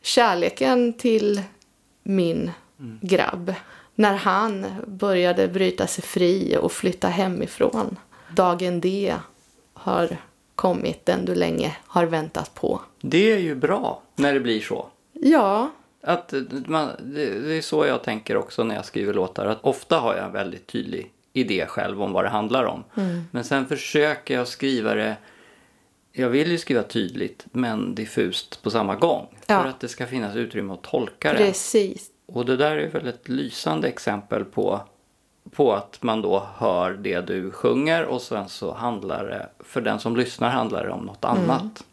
kärleken 0.01 0.93
till 0.93 1.41
min 2.03 2.51
grabb 3.01 3.53
när 3.95 4.13
han 4.15 4.65
började 4.87 5.47
bryta 5.47 5.87
sig 5.87 6.03
fri 6.03 6.57
och 6.61 6.71
flytta 6.71 7.07
hemifrån. 7.07 7.97
Dagen 8.35 8.81
D 8.81 9.15
har 9.73 10.17
kommit, 10.55 11.05
den 11.05 11.25
du 11.25 11.35
länge 11.35 11.77
har 11.85 12.05
väntat 12.05 12.53
på. 12.53 12.81
Det 13.01 13.31
är 13.31 13.37
ju 13.37 13.55
bra 13.55 14.01
när 14.15 14.33
det 14.33 14.39
blir 14.39 14.61
så. 14.61 14.87
Ja, 15.13 15.71
Att 16.03 16.33
man, 16.65 16.89
det, 17.03 17.39
det 17.39 17.53
är 17.53 17.61
så 17.61 17.85
jag 17.85 18.03
tänker 18.03 18.37
också 18.37 18.63
när 18.63 18.75
jag 18.75 18.85
skriver 18.85 19.13
låtar. 19.13 19.45
Att 19.45 19.63
ofta 19.63 19.99
har 19.99 20.15
jag 20.15 20.25
en 20.25 20.31
väldigt 20.31 20.67
tydlig 20.67 21.11
idé 21.37 21.65
själv 21.67 22.03
om 22.03 22.11
vad 22.13 22.25
det 22.25 22.29
handlar 22.29 22.63
om. 22.63 22.83
Men 23.31 23.43
sen 23.43 23.67
försöker 23.67 24.33
jag 24.33 24.47
skriva 24.47 24.93
det 24.93 25.17
jag 26.17 26.29
vill 26.29 26.51
ju 26.51 26.57
skriva 26.57 26.83
tydligt 26.83 27.45
men 27.51 27.95
diffust 27.95 28.63
på 28.63 28.69
samma 28.69 28.95
gång. 28.95 29.27
Ja. 29.47 29.61
För 29.61 29.69
att 29.69 29.79
det 29.79 29.87
ska 29.87 30.05
finnas 30.05 30.35
utrymme 30.35 30.73
att 30.73 30.81
tolka 30.81 31.31
det. 31.31 31.37
precis. 31.37 32.11
Och 32.25 32.45
det 32.45 32.57
där 32.57 32.75
är 32.75 32.89
väl 32.89 33.07
ett 33.07 33.29
lysande 33.29 33.87
exempel 33.87 34.45
på, 34.45 34.81
på 35.51 35.73
att 35.73 36.03
man 36.03 36.21
då 36.21 36.47
hör 36.55 36.93
det 36.93 37.21
du 37.21 37.51
sjunger 37.51 38.05
och 38.05 38.21
sen 38.21 38.49
så 38.49 38.73
handlar 38.73 39.25
det, 39.25 39.49
för 39.59 39.81
den 39.81 39.99
som 39.99 40.17
lyssnar 40.17 40.49
handlar 40.49 40.83
det 40.83 40.91
om 40.91 41.05
något 41.05 41.25
annat. 41.25 41.83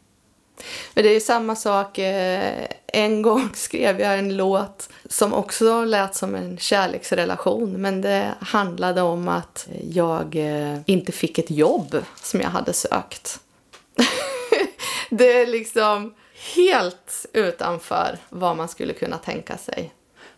Men 0.95 1.05
det 1.05 1.11
är 1.11 1.15
ju 1.15 1.21
samma 1.21 1.57
sak. 1.57 1.99
eh, 1.99 2.67
En 2.87 3.23
gång 3.23 3.51
skrev 3.55 4.01
jag 4.01 4.19
en 4.19 4.37
låt 4.37 4.89
som 5.09 5.35
också 5.35 5.85
lät 5.85 6.15
som 6.15 6.35
en 6.35 6.59
kärleksrelation. 6.59 7.73
Men 7.73 8.01
det 8.01 8.35
handlade 8.41 9.03
om 9.03 9.29
att 9.29 9.69
jag 9.91 10.37
eh, 10.37 10.79
inte 10.87 11.13
fick 11.13 11.39
ett 11.39 11.51
jobb 11.51 11.97
som 12.23 12.41
jag 12.41 12.49
hade 12.51 12.73
sökt. 12.73 13.41
det 15.11 15.33
är 15.43 15.47
liksom 15.47 16.15
helt 16.57 17.27
utanför 17.33 18.19
vad 18.29 18.57
man 18.57 18.69
skulle 18.69 18.93
kunna 18.93 19.19
tänka 19.19 19.57
sig. 19.57 19.93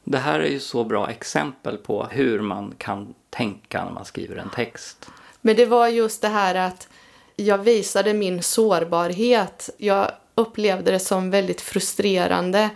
Det 0.05 0.18
här 0.18 0.40
är 0.40 0.48
ju 0.48 0.61
så 0.61 0.85
bra 0.85 1.11
exempel 1.11 1.76
på 1.76 2.05
hur 2.11 2.40
man 2.40 2.74
kan 2.79 3.14
tänka 3.31 3.85
när 3.85 3.92
man 3.92 4.05
skriver 4.05 4.37
en 4.37 4.50
text. 4.50 5.07
Men 5.40 5.57
det 5.57 5.66
var 5.66 5.88
just 5.88 6.22
det 6.22 6.29
här 6.29 6.55
att 6.55 6.88
jag 7.37 7.59
visade 7.59 8.14
min 8.14 8.42
sårbarhet. 8.42 9.70
Jag 9.77 10.11
upplevde 10.35 10.90
det 10.90 10.99
som 10.99 11.31
väldigt 11.31 11.61
frustrerande 11.61 12.70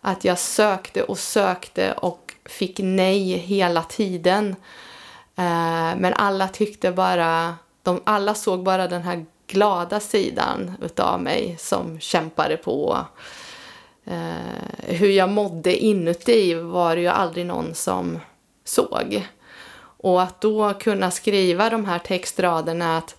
att 0.00 0.24
jag 0.24 0.38
sökte 0.38 1.02
och 1.02 1.18
sökte 1.18 1.92
och 1.92 2.34
fick 2.44 2.78
nej 2.78 3.32
hela 3.32 3.82
tiden. 3.82 4.56
Eh, 5.36 5.96
men 5.96 6.12
alla 6.14 6.48
tyckte 6.48 6.92
bara, 6.92 7.54
de, 7.82 8.00
alla 8.04 8.34
såg 8.34 8.62
bara 8.62 8.88
den 8.88 9.02
här 9.02 9.26
glada 9.46 10.00
sidan 10.00 10.72
utav 10.82 11.20
mig 11.20 11.56
som 11.58 12.00
kämpade 12.00 12.56
på. 12.56 13.06
Eh, 14.04 14.86
hur 14.86 15.10
jag 15.10 15.28
mådde 15.28 15.76
inuti 15.76 16.54
var 16.54 16.96
det 16.96 17.02
ju 17.02 17.08
aldrig 17.08 17.46
någon 17.46 17.74
som 17.74 18.20
såg. 18.64 19.28
Och 19.96 20.22
att 20.22 20.40
då 20.40 20.74
kunna 20.74 21.10
skriva 21.10 21.70
de 21.70 21.84
här 21.84 21.98
textraderna 21.98 22.98
att 22.98 23.16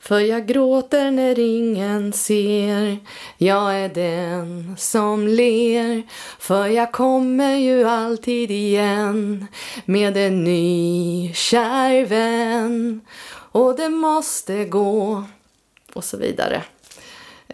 för 0.00 0.20
jag 0.20 0.46
gråter 0.46 1.10
när 1.10 1.38
ingen 1.38 2.12
ser. 2.12 2.98
Jag 3.38 3.74
är 3.74 3.88
den 3.88 4.74
som 4.78 5.28
ler. 5.28 6.02
För 6.38 6.66
jag 6.66 6.92
kommer 6.92 7.56
ju 7.56 7.84
alltid 7.84 8.50
igen 8.50 9.46
Med 9.84 10.16
en 10.16 10.44
ny 10.44 11.32
kär 11.34 12.04
vän. 12.06 13.00
Och 13.52 13.76
det 13.76 13.88
måste 13.88 14.64
gå. 14.64 15.24
Och 15.94 16.04
så 16.04 16.16
vidare. 16.16 16.62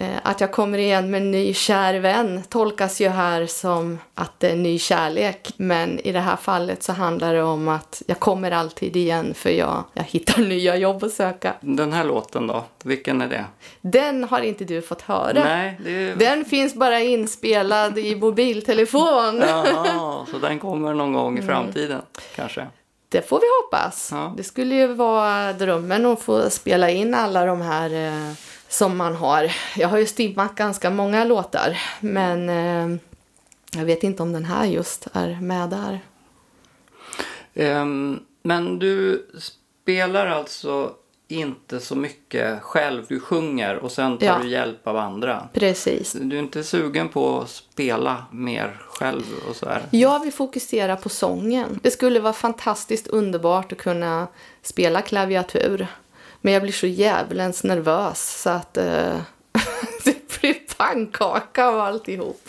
Eh, 0.01 0.09
Att 0.23 0.41
jag 0.41 0.53
kommer 0.53 0.79
igen 0.79 1.11
med 1.11 1.21
en 1.23 1.31
ny 1.31 1.55
kär 1.55 1.95
vän 1.95 2.43
tolkas 2.49 3.01
ju 3.01 3.09
här 3.09 3.47
som 3.47 3.99
att 4.15 4.41
det 4.41 4.51
är 4.51 4.57
ny 4.57 4.79
kärlek. 4.79 5.51
Men 5.57 5.99
i 5.99 6.13
det 6.13 6.21
här 6.21 6.37
fallet 6.37 6.83
så 6.83 6.93
handlar 6.93 7.35
det 7.35 7.43
om 7.43 7.69
att 7.69 8.03
jag 8.07 8.19
kommer 8.21 8.51
alltid 8.51 8.97
igen 8.97 9.35
för 9.35 9.51
jag, 9.51 9.85
jag 9.95 10.03
hittar 10.05 10.39
nya 10.49 10.77
jobb 10.77 11.05
att 11.05 11.13
söka. 11.13 11.55
Den 11.61 11.93
här 11.93 12.05
låten 12.05 12.47
då, 12.47 12.65
vilken 12.85 13.21
är 13.21 13.29
det? 13.29 13.45
Den 13.81 14.25
har 14.25 14.41
inte 14.41 14.65
du 14.65 14.83
fått 14.83 15.03
höra. 15.03 15.45
Nej, 15.45 15.81
det. 15.85 16.15
Den 16.15 16.45
finns 16.45 16.75
bara 16.75 17.01
inspelad 17.01 17.99
i 17.99 18.17
mobiltelefon. 18.17 19.43
Jaha, 19.49 20.27
så 20.31 20.39
den 20.39 20.59
kommer 20.59 20.95
någon 20.95 21.13
gång 21.13 21.39
i 21.39 21.43
framtiden 21.43 22.03
kanske? 22.37 22.67
Det 23.09 23.29
får 23.29 23.41
vi 23.41 23.47
hoppas. 23.63 24.09
Ja. 24.13 24.35
Det 24.37 24.43
skulle 24.45 24.75
ju 24.75 24.87
vara 24.87 25.53
drömmen 25.53 26.07
att 26.07 26.23
få 26.23 26.51
spela 26.51 26.91
in 26.91 27.15
alla 27.15 27.45
de 27.45 27.61
här 27.61 27.91
eh, 28.07 28.33
som 28.69 28.97
man 28.97 29.15
har. 29.15 29.53
Jag 29.77 29.89
har 29.89 29.99
ju 29.99 30.07
stimmat 30.07 30.55
ganska 30.55 30.91
många 30.91 31.25
låtar, 31.25 31.79
men 32.01 32.49
eh, 32.49 32.99
jag 33.77 33.85
vet 33.85 34.03
inte 34.03 34.23
om 34.23 34.33
den 34.33 34.45
här 34.45 34.65
just 34.67 35.07
är 35.13 35.39
med 35.41 35.69
där. 35.71 36.01
Ehm, 37.55 38.21
men 38.43 38.79
du 38.79 39.27
spelar 39.39 40.27
alltså 40.27 40.93
inte 41.29 41.81
så 41.81 41.97
mycket 41.97 42.63
själv. 42.63 43.05
Du 43.09 43.21
sjunger 43.21 43.77
och 43.77 43.93
sen 43.93 44.19
tar 44.19 44.27
Ja. 44.27 44.39
du 44.43 44.49
hjälp 44.49 44.87
av 44.87 44.97
andra. 44.97 45.49
Precis. 45.53 46.13
Du 46.21 46.37
är 46.37 46.41
inte 46.41 46.65
sugen 46.65 47.09
på 47.09 47.41
att 47.41 47.51
spela 47.51 48.25
mer 48.31 48.83
själv 48.89 49.23
och 49.49 49.57
så 49.57 49.67
här? 49.69 49.83
Jag 49.91 50.21
vill 50.21 50.33
fokusera 50.33 50.97
på 50.97 51.09
sången. 51.09 51.81
Det 51.83 51.91
skulle 51.91 52.21
vara 52.21 52.33
fantastiskt 52.33 53.07
underbart 53.07 53.73
att 53.73 53.79
kunna 53.79 54.27
spela 54.63 55.03
klaviatur. 55.03 55.87
Men 56.45 56.53
jag 56.53 56.63
blir 56.63 56.73
så 56.73 56.87
jävlens 56.87 57.65
nervös 57.65 58.43
så 58.43 58.51
att 58.51 58.77
eh, 58.77 58.85
det 60.05 60.41
blir 60.41 60.77
pannkaka 60.77 61.67
av 61.67 61.81
alltihop. 61.81 62.49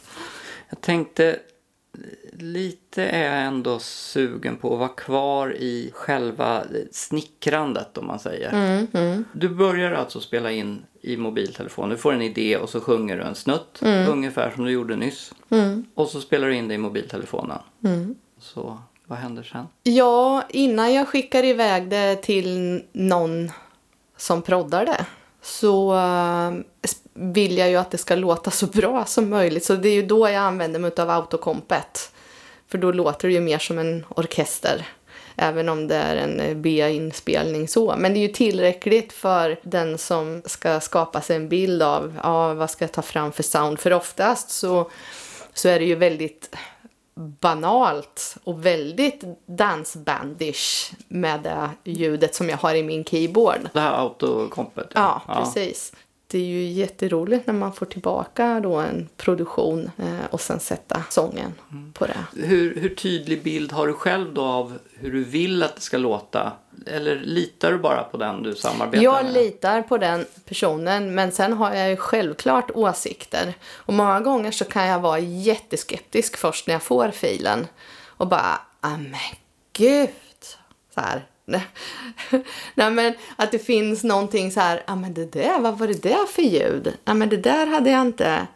Jag 0.69 0.81
tänkte, 0.81 1.39
lite 2.31 3.05
är 3.05 3.23
jag 3.35 3.45
ändå 3.45 3.79
sugen 3.79 4.57
på 4.57 4.73
att 4.73 4.79
vara 4.79 4.89
kvar 4.89 5.55
i 5.55 5.91
själva 5.93 6.63
snickrandet 6.91 7.97
om 7.97 8.07
man 8.07 8.19
säger. 8.19 8.49
Mm, 8.93 9.25
Du 9.33 9.49
börjar 9.49 9.91
alltså 9.91 10.19
spela 10.19 10.51
in 10.51 10.85
i 11.01 11.17
mobiltelefon. 11.17 11.89
Du 11.89 11.97
får 11.97 12.13
en 12.13 12.21
idé 12.21 12.57
och 12.57 12.69
så 12.69 12.81
sjunger 12.81 13.17
du 13.17 13.23
en 13.23 13.35
snutt. 13.35 13.81
Mm. 13.81 14.11
Ungefär 14.11 14.51
som 14.55 14.65
du 14.65 14.71
gjorde 14.71 14.95
nyss. 14.95 15.33
Och 15.93 16.07
så 16.07 16.21
spelar 16.21 16.47
du 16.47 16.55
in 16.55 16.67
det 16.67 16.73
i 16.73 16.77
mobiltelefonen. 16.77 17.59
Mm. 17.83 18.15
Så 18.39 18.77
vad 19.05 19.17
händer 19.17 19.43
sen? 19.43 19.65
Ja, 19.83 20.43
innan 20.49 20.93
jag 20.93 21.07
skickar 21.07 21.43
iväg 21.43 21.89
det 21.89 22.15
till 22.15 22.83
någon 22.91 23.51
som 24.17 24.41
proddar 24.41 24.85
det 24.85 25.05
så 25.45 25.95
eh, 25.95 26.51
vill 27.13 27.57
jag 27.57 27.69
ju 27.69 27.75
att 27.75 27.91
det 27.91 27.97
ska 27.97 28.15
låta 28.15 28.51
så 28.51 28.67
bra 28.67 29.05
som 29.05 29.29
möjligt. 29.29 29.65
Så 29.65 29.75
det 29.75 29.89
är 29.89 29.93
ju 29.93 30.05
då 30.05 30.29
jag 30.29 30.35
använder 30.35 30.79
mig 30.79 30.91
av 30.97 31.09
autokompet. 31.09 32.11
För 32.67 32.77
då 32.77 32.91
låter 32.91 33.27
det 33.27 33.33
ju 33.33 33.39
mer 33.39 33.59
som 33.59 33.79
en 33.79 34.05
orkester. 34.09 34.87
Även 35.35 35.69
om 35.69 35.87
det 35.87 35.95
är 35.95 36.15
en 36.15 36.39
eh, 36.39 36.55
B-inspelning 36.55 37.67
så. 37.67 37.95
Men 37.97 38.13
det 38.13 38.19
är 38.19 38.27
ju 38.27 38.33
tillräckligt 38.33 39.13
för 39.13 39.59
den 39.61 39.97
som 39.97 40.41
ska 40.45 40.79
skapa 40.79 41.21
sig 41.21 41.35
en 41.35 41.49
bild 41.49 41.81
av 41.81 42.19
ja, 42.23 42.53
vad 42.53 42.69
ska 42.69 42.83
jag 42.83 42.91
ta 42.91 43.01
fram 43.01 43.31
för 43.31 43.43
sound. 43.43 43.79
För 43.79 43.93
oftast 43.93 44.49
så, 44.49 44.91
så 45.53 45.69
är 45.69 45.79
det 45.79 45.85
ju 45.85 45.95
väldigt 45.95 46.55
banalt 47.15 48.37
och 48.43 48.65
väldigt 48.65 49.23
dansbandish 49.45 50.93
med 51.07 51.41
det 51.41 51.69
ljudet 51.83 52.35
som 52.35 52.49
jag 52.49 52.57
har 52.57 52.75
i 52.75 52.83
min 52.83 53.05
keyboard. 53.05 53.69
Det 53.73 53.79
här 53.79 54.01
autokompet? 54.01 54.87
Ja, 54.93 55.21
precis. 55.27 55.93
Det 56.35 56.39
är 56.39 56.45
ju 56.45 56.63
jätteroligt 56.63 57.47
när 57.47 57.53
man 57.53 57.73
får 57.73 57.85
tillbaka 57.85 58.59
då 58.63 58.75
en 58.75 59.09
produktion 59.17 59.91
eh, 59.97 60.25
och 60.31 60.41
sen 60.41 60.59
sätta 60.59 61.03
sången 61.09 61.53
på 61.93 62.05
det. 62.05 62.17
Hur, 62.45 62.75
hur 62.75 62.95
tydlig 62.95 63.43
bild 63.43 63.71
har 63.71 63.87
du 63.87 63.93
själv 63.93 64.33
då 64.33 64.41
av 64.41 64.77
hur 64.93 65.11
du 65.11 65.23
vill 65.23 65.63
att 65.63 65.75
det 65.75 65.81
ska 65.81 65.97
låta? 65.97 66.51
Eller 66.87 67.15
litar 67.15 67.71
du 67.71 67.77
bara 67.77 68.03
på 68.03 68.17
den 68.17 68.43
du 68.43 68.55
samarbetar 68.55 69.03
Jag 69.03 69.23
med? 69.23 69.33
litar 69.33 69.81
på 69.81 69.97
den 69.97 70.25
personen 70.45 71.15
men 71.15 71.31
sen 71.31 71.53
har 71.53 71.73
jag 71.73 71.89
ju 71.89 71.95
självklart 71.95 72.71
åsikter. 72.71 73.53
Och 73.73 73.93
många 73.93 74.19
gånger 74.19 74.51
så 74.51 74.65
kan 74.65 74.87
jag 74.87 74.99
vara 74.99 75.19
jätteskeptisk 75.19 76.37
först 76.37 76.67
när 76.67 76.73
jag 76.73 76.83
får 76.83 77.11
filen. 77.11 77.67
Och 78.05 78.27
bara, 78.27 78.61
ah 78.79 78.97
men 78.97 79.35
gud. 79.73 80.09
Så 80.93 81.01
här. 81.01 81.25
Nej 82.75 82.91
men 82.91 83.13
att 83.35 83.51
det 83.51 83.59
finns 83.59 84.03
någonting 84.03 84.51
så 84.51 84.59
här, 84.59 84.83
ah 84.87 84.95
men 84.95 85.13
det 85.13 85.31
där, 85.31 85.59
vad 85.59 85.77
var 85.77 85.87
det 85.87 86.03
där 86.03 86.25
för 86.25 86.41
ljud? 86.41 86.97
Ja 87.05 87.13
men 87.13 87.29
det 87.29 87.37
där 87.37 87.67
hade 87.67 87.89
jag 87.89 88.01
inte. 88.01 88.47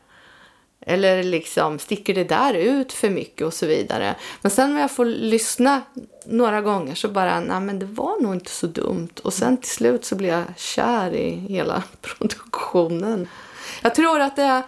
Eller 0.82 1.23
liksom, 1.23 1.80
sticker 1.80 2.13
det 2.13 2.23
där 2.23 2.54
ut 2.54 2.93
för 2.93 3.10
mycket 3.10 3.47
och 3.47 3.54
så 3.54 3.65
vidare. 3.65 4.15
Men 4.41 4.52
sen 4.52 4.73
när 4.73 4.82
jag 4.82 4.91
får 4.91 5.06
lyssna 5.06 5.82
några 6.25 6.62
gånger 6.62 6.95
så 6.95 7.08
bara, 7.08 7.39
nej 7.39 7.60
men 7.60 7.80
det 7.80 7.86
var 7.86 8.21
nog 8.21 8.34
inte 8.34 8.52
så 8.52 8.67
dumt. 8.67 9.13
Och 9.23 9.34
sen 9.34 9.58
till 9.58 9.71
slut 9.71 10.06
så 10.06 10.15
blir 10.15 10.30
jag 10.30 10.43
kär 10.58 11.13
i 11.13 11.30
hela 11.30 11.84
produktionen. 12.02 13.28
Jag 13.82 13.95
tror 13.95 14.19
att 14.19 14.36
det 14.36 14.43
är, 14.43 14.63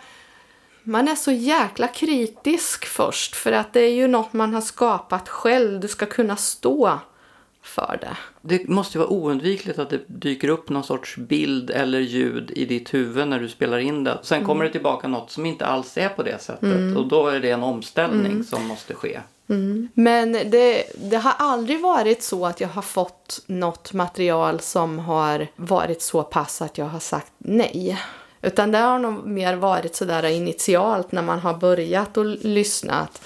man 0.83 1.07
är 1.07 1.15
så 1.15 1.31
jäkla 1.31 1.87
kritisk 1.87 2.85
först. 2.85 3.35
För 3.35 3.51
att 3.51 3.73
det 3.73 3.81
är 3.81 3.93
ju 3.93 4.07
något 4.07 4.33
man 4.33 4.53
har 4.53 4.61
skapat 4.61 5.29
själv. 5.29 5.79
Du 5.79 5.87
ska 5.87 6.05
kunna 6.05 6.35
stå 6.35 6.99
för 7.63 7.97
det. 8.01 8.17
Det 8.41 8.67
måste 8.67 8.97
ju 8.97 8.99
vara 8.99 9.11
oundvikligt 9.11 9.79
att 9.79 9.89
det 9.89 10.01
dyker 10.07 10.47
upp 10.47 10.69
någon 10.69 10.83
sorts 10.83 11.17
bild 11.17 11.69
eller 11.69 11.99
ljud 11.99 12.51
i 12.51 12.65
ditt 12.65 12.93
huvud 12.93 13.27
när 13.27 13.39
du 13.39 13.49
spelar 13.49 13.77
in 13.77 14.03
det. 14.03 14.19
Sen 14.23 14.45
kommer 14.45 14.65
det 14.65 14.71
tillbaka 14.71 15.07
något 15.07 15.31
som 15.31 15.45
inte 15.45 15.65
alls 15.65 15.97
är 15.97 16.09
på 16.09 16.23
det 16.23 16.41
sättet. 16.41 16.97
Och 16.97 17.07
då 17.07 17.27
är 17.27 17.39
det 17.39 17.51
en 17.51 17.63
omställning 17.63 18.43
som 18.43 18.67
måste 18.67 18.93
ske. 18.93 19.19
Men 19.93 20.31
det, 20.31 20.83
det 20.95 21.17
har 21.17 21.33
aldrig 21.37 21.81
varit 21.81 22.23
så 22.23 22.45
att 22.45 22.61
jag 22.61 22.67
har 22.67 22.81
fått 22.81 23.43
något 23.47 23.93
material 23.93 24.59
som 24.59 24.99
har 24.99 25.47
varit 25.55 26.01
så 26.01 26.23
pass 26.23 26.61
att 26.61 26.77
jag 26.77 26.85
har 26.85 26.99
sagt 26.99 27.31
nej. 27.37 28.01
Utan 28.41 28.71
det 28.71 28.77
har 28.77 28.99
nog 28.99 29.25
mer 29.25 29.55
varit 29.55 29.95
sådär 29.95 30.25
initialt 30.25 31.11
när 31.11 31.21
man 31.21 31.39
har 31.39 31.53
börjat 31.53 32.17
och 32.17 32.25
lyssnat. 32.25 33.21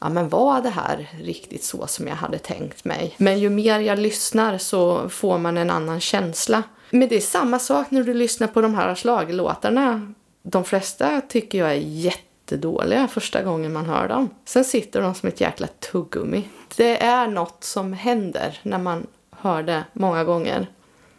Ja 0.00 0.08
men 0.08 0.28
var 0.28 0.62
det 0.62 0.68
här 0.68 1.08
riktigt 1.22 1.64
så 1.64 1.86
som 1.86 2.06
jag 2.06 2.16
hade 2.16 2.38
tänkt 2.38 2.84
mig? 2.84 3.14
Men 3.16 3.38
ju 3.38 3.50
mer 3.50 3.80
jag 3.80 3.98
lyssnar 3.98 4.58
så 4.58 5.08
får 5.08 5.38
man 5.38 5.56
en 5.56 5.70
annan 5.70 6.00
känsla. 6.00 6.62
Men 6.90 7.08
det 7.08 7.16
är 7.16 7.20
samma 7.20 7.58
sak 7.58 7.90
när 7.90 8.02
du 8.02 8.14
lyssnar 8.14 8.46
på 8.46 8.60
de 8.60 8.74
här 8.74 8.94
schlagerlåtarna. 8.94 10.12
De 10.42 10.64
flesta 10.64 11.20
tycker 11.28 11.58
jag 11.58 11.70
är 11.70 11.80
jättedåliga 11.80 13.08
första 13.08 13.42
gången 13.42 13.72
man 13.72 13.86
hör 13.86 14.08
dem. 14.08 14.28
Sen 14.44 14.64
sitter 14.64 15.02
de 15.02 15.14
som 15.14 15.28
ett 15.28 15.40
jäkla 15.40 15.66
tuggummi. 15.66 16.48
Det 16.76 17.02
är 17.02 17.26
något 17.26 17.64
som 17.64 17.92
händer 17.92 18.58
när 18.62 18.78
man 18.78 19.06
hör 19.30 19.62
det 19.62 19.84
många 19.92 20.24
gånger. 20.24 20.66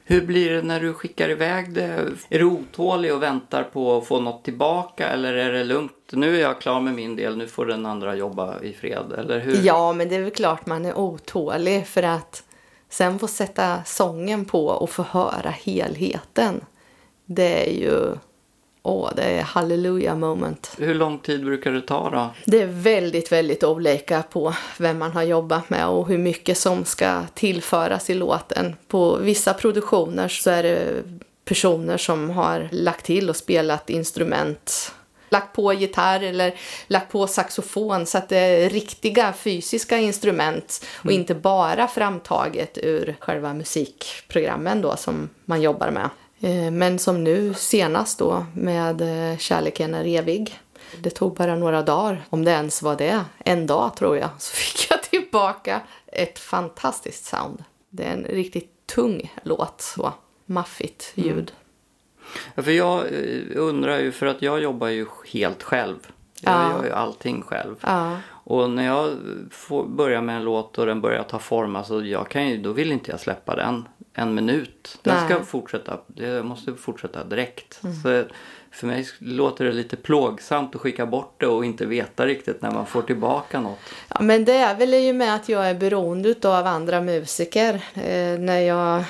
Hur 0.03 0.25
blir 0.25 0.51
det 0.51 0.61
när 0.61 0.79
du 0.79 0.93
skickar 0.93 1.29
iväg 1.29 1.73
det? 1.73 2.07
Är 2.29 2.39
du 2.39 2.45
otålig 2.45 3.13
och 3.13 3.23
väntar 3.23 3.63
på 3.63 3.97
att 3.97 4.07
få 4.07 4.19
något 4.19 4.43
tillbaka 4.43 5.07
eller 5.07 5.33
är 5.33 5.51
det 5.51 5.63
lugnt? 5.63 5.93
Nu 6.11 6.35
är 6.35 6.41
jag 6.41 6.61
klar 6.61 6.81
med 6.81 6.93
min 6.93 7.15
del, 7.15 7.37
nu 7.37 7.47
får 7.47 7.65
den 7.65 7.85
andra 7.85 8.15
jobba 8.15 8.61
i 8.61 8.73
fred. 8.73 9.13
Eller 9.17 9.39
hur? 9.39 9.61
Ja, 9.63 9.93
men 9.93 10.09
det 10.09 10.15
är 10.15 10.21
väl 10.21 10.31
klart 10.31 10.65
man 10.65 10.85
är 10.85 10.97
otålig 10.97 11.87
för 11.87 12.03
att 12.03 12.43
sen 12.89 13.19
få 13.19 13.27
sätta 13.27 13.83
sången 13.83 14.45
på 14.45 14.67
och 14.67 14.89
få 14.89 15.03
höra 15.03 15.49
helheten. 15.49 16.65
Det 17.25 17.69
är 17.69 17.79
ju, 17.79 18.15
åh, 18.83 19.09
det 19.15 19.23
är 19.23 19.41
halleluja 19.41 20.15
moment. 20.15 20.75
Hur 20.77 20.95
lång 20.95 21.19
tid 21.19 21.45
brukar 21.45 21.71
det 21.71 21.81
ta 21.81 22.09
då? 22.09 22.29
Det 22.45 22.61
är 22.61 22.67
väldigt, 22.67 23.31
väldigt 23.31 23.63
olika 23.63 24.23
på 24.23 24.53
vem 24.77 24.97
man 24.97 25.11
har 25.11 25.23
jobbat 25.23 25.69
med 25.69 25.87
och 25.87 26.07
hur 26.07 26.17
mycket 26.17 26.57
som 26.57 26.85
ska 26.85 27.21
tillföras 27.33 28.09
i 28.09 28.13
låten. 28.13 28.75
På 28.87 29.15
vissa 29.15 29.53
produktioner 29.53 30.27
så 30.27 30.49
är 30.49 30.63
det 30.63 31.03
personer 31.45 31.97
som 31.97 32.29
har 32.29 32.69
lagt 32.71 33.05
till 33.05 33.29
och 33.29 33.35
spelat 33.35 33.89
instrument 33.89 34.93
lagt 35.31 35.55
på 35.55 35.73
gitarr 35.73 36.23
eller 36.23 36.55
lagt 36.87 37.11
på 37.11 37.27
saxofon 37.27 38.05
så 38.05 38.17
att 38.17 38.29
det 38.29 38.37
är 38.37 38.69
riktiga 38.69 39.33
fysiska 39.33 39.97
instrument 39.97 40.85
och 40.95 41.11
inte 41.11 41.35
bara 41.35 41.87
framtaget 41.87 42.77
ur 42.77 43.15
själva 43.19 43.53
musikprogrammen 43.53 44.81
då 44.81 44.95
som 44.95 45.29
man 45.45 45.61
jobbar 45.61 45.91
med. 45.91 46.09
Eh, 46.41 46.71
Men 46.71 46.99
som 46.99 47.23
nu 47.23 47.53
senast 47.53 48.19
då 48.19 48.45
med 48.55 49.01
eh, 49.31 49.37
Kärleken 49.37 49.93
är 49.93 50.05
evig. 50.05 50.59
Det 51.01 51.09
tog 51.09 51.35
bara 51.35 51.55
några 51.55 51.81
dagar, 51.81 52.25
om 52.29 52.45
det 52.45 52.51
ens 52.51 52.81
var 52.81 52.95
det, 52.95 53.25
en 53.37 53.67
dag 53.67 53.95
tror 53.97 54.17
jag, 54.17 54.29
så 54.37 54.55
fick 54.55 54.91
jag 54.91 55.03
tillbaka 55.03 55.81
ett 56.07 56.39
fantastiskt 56.39 57.25
sound. 57.25 57.63
Det 57.89 58.03
är 58.03 58.13
en 58.13 58.23
riktigt 58.23 58.87
tung 58.95 59.33
låt, 59.43 59.81
så 59.81 60.13
maffigt 60.45 61.11
ljud. 61.15 61.53
Ja, 62.55 62.63
för 62.63 62.71
jag 62.71 62.99
eh, 63.05 63.41
undrar 63.55 63.99
ju, 63.99 64.11
för 64.11 64.25
att 64.25 64.41
jag 64.41 64.61
jobbar 64.61 64.87
ju 64.87 65.05
helt 65.33 65.63
själv. 65.63 65.97
Jag 66.41 66.53
Ja. 66.53 66.71
gör 66.71 66.83
ju 66.85 66.91
allting 66.91 67.41
själv. 67.41 67.75
Ja. 67.81 68.17
Och 68.51 68.69
när 68.69 68.85
jag 68.85 69.17
får 69.51 69.83
börja 69.83 70.21
med 70.21 70.35
en 70.35 70.43
låt 70.43 70.77
och 70.77 70.85
den 70.85 71.01
börjar 71.01 71.23
ta 71.23 71.39
form, 71.39 71.75
alltså 71.75 72.05
jag 72.05 72.29
kan 72.29 72.49
ju, 72.49 72.57
då 72.57 72.71
vill 72.71 72.91
inte 72.91 73.11
jag 73.11 73.19
släppa 73.19 73.55
den 73.55 73.87
en 74.13 74.35
minut. 74.35 74.99
Den 75.01 75.15
Nej. 75.15 75.25
ska 75.25 75.43
fortsätta, 75.43 75.97
det 76.07 76.43
måste 76.43 76.73
fortsätta 76.73 77.23
direkt. 77.23 77.79
Så 78.03 78.23
för 78.71 78.87
mig 78.87 79.07
låter 79.19 79.65
det 79.65 79.71
lite 79.71 79.95
plågsamt 79.95 80.75
att 80.75 80.81
skicka 80.81 81.05
bort 81.05 81.35
det 81.37 81.47
och 81.47 81.65
inte 81.65 81.85
veta 81.85 82.25
riktigt 82.25 82.61
när 82.61 82.71
man 82.71 82.85
får 82.85 83.01
tillbaka 83.01 83.61
något. 83.61 83.79
Ja, 84.07 84.17
men 84.21 84.45
det 84.45 84.57
är 84.57 84.75
väl 84.75 84.93
i 84.93 85.11
och 85.11 85.15
med 85.15 85.35
att 85.35 85.49
jag 85.49 85.69
är 85.69 85.75
beroende 85.75 86.35
av 86.43 86.67
andra 86.67 87.01
musiker. 87.01 87.73
Eh, 87.93 88.39
när 88.39 88.59
jag 88.59 89.03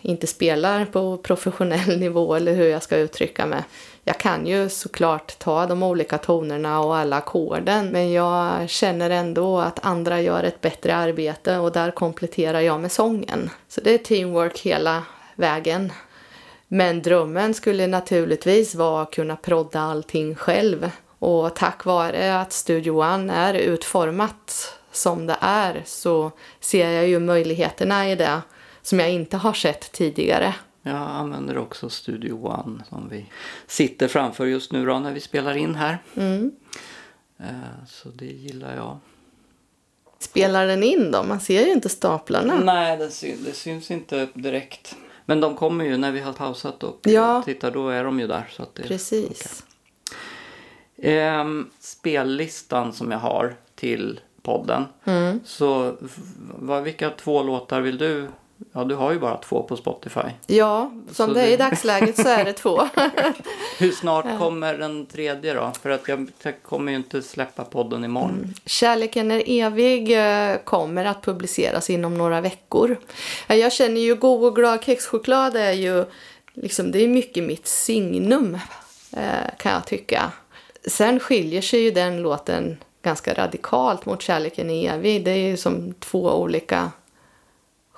inte 0.00 0.26
spelar 0.26 0.84
på 0.84 1.16
professionell 1.16 1.98
nivå 2.00 2.34
eller 2.34 2.54
hur 2.54 2.68
jag 2.68 2.82
ska 2.82 2.96
uttrycka 2.96 3.46
mig. 3.46 3.62
Jag 4.06 4.18
kan 4.18 4.46
ju 4.46 4.68
såklart 4.68 5.38
ta 5.38 5.66
de 5.66 5.82
olika 5.82 6.18
tonerna 6.18 6.80
och 6.80 6.96
alla 6.96 7.16
ackorden 7.16 7.88
men 7.88 8.12
jag 8.12 8.70
känner 8.70 9.10
ändå 9.10 9.58
att 9.58 9.84
andra 9.84 10.20
gör 10.20 10.42
ett 10.42 10.60
bättre 10.60 10.96
arbete 10.96 11.58
och 11.58 11.72
där 11.72 11.90
kompletterar 11.90 12.60
jag 12.60 12.80
med 12.80 12.92
sången. 12.92 13.50
Så 13.68 13.80
det 13.80 13.94
är 13.94 13.98
teamwork 13.98 14.60
hela 14.60 15.02
vägen. 15.34 15.92
Men 16.68 17.02
drömmen 17.02 17.54
skulle 17.54 17.86
naturligtvis 17.86 18.74
vara 18.74 19.02
att 19.02 19.10
kunna 19.10 19.36
prodda 19.36 19.80
allting 19.80 20.34
själv. 20.34 20.90
Och 21.18 21.56
tack 21.56 21.84
vare 21.84 22.40
att 22.40 22.52
Studio 22.52 22.90
One 22.90 23.32
är 23.32 23.54
utformat 23.54 24.74
som 24.92 25.26
det 25.26 25.36
är 25.40 25.82
så 25.84 26.30
ser 26.60 26.90
jag 26.90 27.08
ju 27.08 27.18
möjligheterna 27.18 28.10
i 28.10 28.16
det 28.16 28.40
som 28.82 29.00
jag 29.00 29.10
inte 29.10 29.36
har 29.36 29.52
sett 29.52 29.92
tidigare. 29.92 30.54
Jag 30.86 30.96
använder 30.96 31.58
också 31.58 31.90
Studio 31.90 32.46
One 32.46 32.84
som 32.88 33.08
vi 33.08 33.26
sitter 33.66 34.08
framför 34.08 34.46
just 34.46 34.72
nu 34.72 34.86
då 34.86 34.98
när 34.98 35.12
vi 35.12 35.20
spelar 35.20 35.56
in 35.56 35.74
här. 35.74 35.98
Eh, 37.38 37.46
Så 37.88 38.08
det 38.08 38.26
gillar 38.26 38.76
jag. 38.76 38.98
Spelar 40.18 40.66
den 40.66 40.82
in 40.82 41.10
då? 41.10 41.22
Man 41.22 41.40
ser 41.40 41.66
ju 41.66 41.72
inte 41.72 41.88
staplarna. 41.88 42.54
Nej, 42.64 42.96
det, 42.96 43.10
sy- 43.10 43.36
det 43.44 43.52
syns 43.52 43.90
inte 43.90 44.28
direkt. 44.34 44.96
Men 45.26 45.40
de 45.40 45.56
kommer 45.56 45.84
ju 45.84 45.96
när 45.96 46.12
vi 46.12 46.20
har 46.20 46.32
pausat 46.32 46.82
och 46.82 47.00
Ja. 47.02 47.42
tittar, 47.42 47.70
då 47.70 47.88
är 47.88 48.04
de 48.04 48.20
ju 48.20 48.26
där. 48.26 48.48
Så 48.50 48.62
att 48.62 48.74
det 48.74 48.82
Precis. 48.82 49.64
Ehm, 50.96 51.70
spellistan 51.80 52.92
som 52.92 53.10
jag 53.10 53.18
har 53.18 53.56
till 53.74 54.20
podden. 54.42 54.84
Mm. 55.04 55.40
Så 55.44 55.96
vad, 56.58 56.82
vilka 56.82 57.10
två 57.10 57.42
låtar 57.42 57.80
vill 57.80 57.98
du? 57.98 58.28
Ja, 58.72 58.84
du 58.84 58.94
har 58.94 59.12
ju 59.12 59.18
bara 59.18 59.36
två 59.36 59.62
på 59.62 59.76
Spotify. 59.76 60.20
Ja, 60.46 60.92
som 61.06 61.28
Så 61.28 61.34
det 61.34 61.42
är 61.42 61.48
i 61.48 61.56
dagsläget 61.56 62.16
så 62.16 62.28
är 62.28 62.44
det 62.44 62.52
två. 62.52 62.88
Hur 63.78 63.92
snart 63.92 64.38
kommer 64.38 64.78
den 64.78 65.06
tredje 65.06 65.54
då? 65.54 65.72
För 65.82 65.90
att 65.90 66.08
jag, 66.08 66.30
kommer 66.62 66.92
ju 66.92 66.98
inte 66.98 67.22
släppa 67.22 67.64
podden 67.64 68.04
imorgon. 68.04 68.54
Kärleken 68.66 69.30
är 69.30 69.42
evig 69.46 70.18
eh, 70.18 70.56
kommer 70.64 71.04
att 71.04 71.22
publiceras 71.22 71.90
inom 71.90 72.18
några 72.18 72.40
veckor. 72.40 72.96
Jag 73.46 73.72
känner 73.72 74.00
ju 74.00 74.14
god 74.14 74.44
och 74.44 74.56
glad 74.56 74.84
kexchoklad 74.84 75.56
är 75.56 75.72
ju 75.72 76.04
liksom, 76.54 76.92
det 76.92 77.04
är 77.04 77.08
mycket 77.08 77.44
mitt 77.44 77.66
signum 77.66 78.58
eh, 79.12 79.56
kan 79.58 79.72
jag 79.72 79.86
tycka. 79.86 80.32
Sen 80.86 81.20
skiljer 81.20 81.62
sig 81.62 81.80
ju 81.80 81.90
den 81.90 82.22
låten 82.22 82.76
ganska 83.02 83.34
radikalt 83.34 84.06
mot 84.06 84.22
Kärleken 84.22 84.70
är 84.70 84.94
evig. 84.94 85.24
Det 85.24 85.30
är 85.30 85.48
ju 85.48 85.56
som 85.56 85.94
två 85.94 86.30
olika 86.30 86.90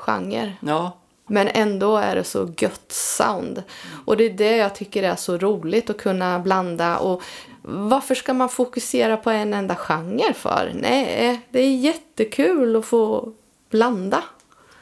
genrer. 0.06 0.56
Ja, 0.60 0.96
Men 1.26 1.48
ändå 1.48 1.96
är 1.96 2.14
det 2.16 2.24
så 2.24 2.48
gött 2.58 2.92
sound. 2.92 3.62
Och 4.06 4.16
det 4.16 4.24
är 4.24 4.30
det 4.30 4.56
jag 4.56 4.74
tycker 4.74 5.02
är 5.02 5.16
så 5.16 5.36
roligt 5.38 5.90
att 5.90 5.98
kunna 5.98 6.38
blanda. 6.38 6.98
Och 6.98 7.22
varför 7.62 8.14
ska 8.14 8.34
man 8.34 8.48
fokusera 8.48 9.16
på 9.16 9.30
en 9.30 9.54
enda 9.54 9.74
genre 9.76 10.32
för? 10.34 10.72
Nej, 10.74 11.40
det 11.50 11.60
är 11.60 11.76
jättekul 11.76 12.76
att 12.76 12.84
få 12.84 13.32
blanda. 13.70 14.22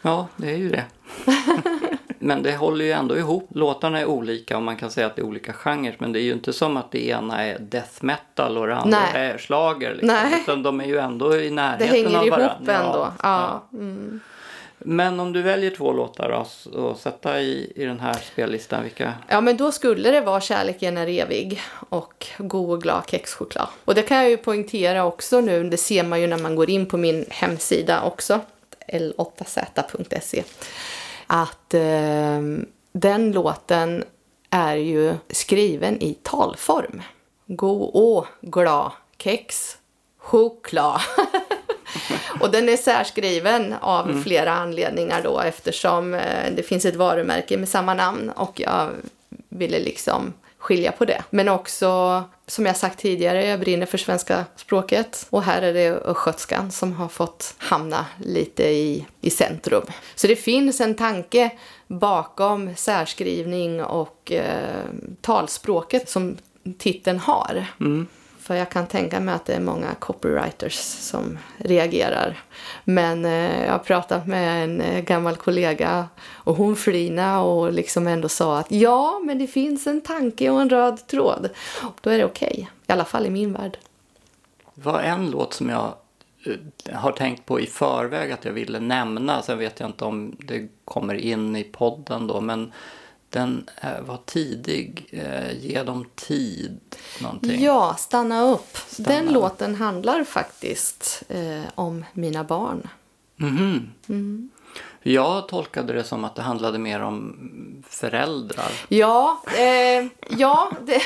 ja 0.02 0.26
det 0.36 0.50
är 0.50 0.56
ju 0.56 0.68
det. 0.68 0.84
Men 2.18 2.42
det 2.42 2.56
håller 2.56 2.84
ju 2.84 2.92
ändå 2.92 3.16
ihop. 3.16 3.48
Låtarna 3.54 4.00
är 4.00 4.04
olika 4.06 4.56
och 4.56 4.62
man 4.62 4.76
kan 4.76 4.90
säga 4.90 5.06
att 5.06 5.16
det 5.16 5.22
är 5.22 5.26
olika 5.26 5.52
genrer. 5.52 5.96
Men 5.98 6.12
det 6.12 6.20
är 6.20 6.22
ju 6.22 6.32
inte 6.32 6.52
som 6.52 6.76
att 6.76 6.90
det 6.90 7.06
ena 7.08 7.44
är 7.44 7.58
death 7.58 7.92
metal 8.04 8.58
och 8.58 8.66
det 8.66 8.76
andra 8.76 8.98
Nej. 9.14 9.26
är 9.30 9.38
schlager. 9.38 9.90
Liksom. 9.90 10.06
Nej. 10.08 10.40
Utan 10.42 10.62
de 10.62 10.80
är 10.80 10.84
ju 10.84 10.98
ändå 10.98 11.36
i 11.36 11.44
Det 11.48 11.54
närheten 11.54 11.88
hänger 11.88 12.18
av 12.18 12.26
ihop 12.26 12.38
varandra. 12.40 12.74
ändå. 12.86 13.12
Ja. 13.22 13.64
Mm. 13.72 14.20
Men 14.86 15.20
om 15.20 15.32
du 15.32 15.42
väljer 15.42 15.70
två 15.70 15.92
låtar 15.92 16.30
att 16.30 16.98
sätta 16.98 17.40
i, 17.40 17.72
i 17.76 17.84
den 17.84 18.00
här 18.00 18.14
spellistan, 18.32 18.82
vilka? 18.82 19.14
Ja, 19.28 19.40
men 19.40 19.56
då 19.56 19.72
skulle 19.72 20.10
det 20.10 20.20
vara 20.20 20.40
Kärleken 20.40 20.96
är 20.96 21.06
evig 21.06 21.60
och 21.88 22.26
God 22.38 22.70
och 22.70 22.82
glad 22.82 23.02
kexchoklad. 23.10 23.68
Och 23.84 23.94
det 23.94 24.02
kan 24.02 24.16
jag 24.16 24.30
ju 24.30 24.36
poängtera 24.36 25.04
också 25.04 25.40
nu, 25.40 25.70
det 25.70 25.76
ser 25.76 26.04
man 26.04 26.20
ju 26.20 26.26
när 26.26 26.38
man 26.38 26.56
går 26.56 26.70
in 26.70 26.86
på 26.86 26.96
min 26.96 27.24
hemsida 27.30 28.02
också, 28.02 28.40
l8z.se, 28.88 30.42
att 31.26 31.74
eh, 31.74 32.40
den 32.92 33.32
låten 33.32 34.04
är 34.50 34.76
ju 34.76 35.14
skriven 35.30 36.02
i 36.02 36.14
talform. 36.22 37.02
God 37.46 37.90
och 37.94 38.26
glad 38.40 38.90
kex 39.18 39.78
choklad. 40.18 41.00
Och 42.40 42.50
den 42.50 42.68
är 42.68 42.76
särskriven 42.76 43.74
av 43.80 44.22
flera 44.24 44.52
anledningar 44.52 45.22
då 45.22 45.40
eftersom 45.40 46.14
eh, 46.14 46.52
det 46.56 46.62
finns 46.62 46.84
ett 46.84 46.96
varumärke 46.96 47.56
med 47.56 47.68
samma 47.68 47.94
namn 47.94 48.30
och 48.30 48.60
jag 48.60 48.90
ville 49.48 49.78
liksom 49.78 50.32
skilja 50.58 50.92
på 50.92 51.04
det. 51.04 51.22
Men 51.30 51.48
också, 51.48 52.22
som 52.46 52.66
jag 52.66 52.76
sagt 52.76 52.98
tidigare, 52.98 53.46
jag 53.46 53.60
brinner 53.60 53.86
för 53.86 53.98
svenska 53.98 54.44
språket 54.56 55.26
och 55.30 55.42
här 55.42 55.62
är 55.62 55.74
det 55.74 55.90
östgötskan 55.90 56.70
som 56.70 56.92
har 56.92 57.08
fått 57.08 57.54
hamna 57.58 58.06
lite 58.24 58.62
i, 58.62 59.06
i 59.20 59.30
centrum. 59.30 59.84
Så 60.14 60.26
det 60.26 60.36
finns 60.36 60.80
en 60.80 60.94
tanke 60.94 61.50
bakom 61.86 62.76
särskrivning 62.76 63.84
och 63.84 64.32
eh, 64.32 64.84
talspråket 65.20 66.08
som 66.08 66.36
titeln 66.78 67.18
har. 67.18 67.66
För 68.44 68.54
jag 68.54 68.70
kan 68.70 68.86
tänka 68.86 69.20
mig 69.20 69.34
att 69.34 69.44
det 69.44 69.54
är 69.54 69.60
många 69.60 69.94
copywriters 69.94 70.74
som 70.82 71.38
reagerar. 71.56 72.42
Men 72.84 73.24
eh, 73.24 73.64
jag 73.64 73.72
har 73.72 73.78
pratat 73.78 74.26
med 74.26 74.64
en 74.64 74.80
eh, 74.80 75.00
gammal 75.00 75.36
kollega 75.36 76.08
och 76.20 76.56
hon 76.56 76.76
flina 76.76 77.42
och 77.42 77.72
liksom 77.72 78.06
ändå 78.06 78.28
sa 78.28 78.58
att 78.58 78.72
ja, 78.72 79.20
men 79.24 79.38
det 79.38 79.46
finns 79.46 79.86
en 79.86 80.00
tanke 80.00 80.50
och 80.50 80.60
en 80.60 80.70
röd 80.70 81.06
tråd. 81.06 81.50
Då 82.00 82.10
är 82.10 82.18
det 82.18 82.24
okej, 82.24 82.70
i 82.86 82.92
alla 82.92 83.04
fall 83.04 83.26
i 83.26 83.30
min 83.30 83.52
värld. 83.52 83.78
Det 84.74 84.84
var 84.84 85.00
en 85.00 85.30
låt 85.30 85.54
som 85.54 85.68
jag 85.68 85.94
eh, 86.46 86.96
har 86.96 87.12
tänkt 87.12 87.46
på 87.46 87.60
i 87.60 87.66
förväg 87.66 88.32
att 88.32 88.44
jag 88.44 88.52
ville 88.52 88.80
nämna. 88.80 89.42
Sen 89.42 89.58
vet 89.58 89.80
jag 89.80 89.88
inte 89.88 90.04
om 90.04 90.36
det 90.38 90.68
kommer 90.84 91.14
in 91.14 91.56
i 91.56 91.64
podden 91.64 92.26
då. 92.26 92.40
Men 92.40 92.72
den 93.34 93.68
eh, 93.82 94.00
var 94.00 94.18
tidig. 94.24 95.08
Eh, 95.12 95.58
Ge 95.60 95.82
dem 95.82 96.06
tid. 96.14 96.80
Någonting. 97.22 97.62
Ja, 97.62 97.94
stanna 97.98 98.42
upp. 98.42 98.76
Stanna 98.76 99.08
Den 99.08 99.26
upp. 99.28 99.32
låten 99.34 99.74
handlar 99.74 100.24
faktiskt 100.24 101.22
eh, 101.28 101.62
om 101.74 102.04
mina 102.12 102.44
barn. 102.44 102.88
Mhm. 103.36 104.50
Jag 105.02 105.48
tolkade 105.48 105.92
det 105.92 106.04
som 106.04 106.24
att 106.24 106.34
det 106.34 106.42
handlade 106.42 106.78
mer 106.78 107.00
om 107.02 107.36
föräldrar. 107.88 108.70
Ja, 108.88 109.42
eh, 109.58 110.06
ja 110.38 110.72
det, 110.86 111.00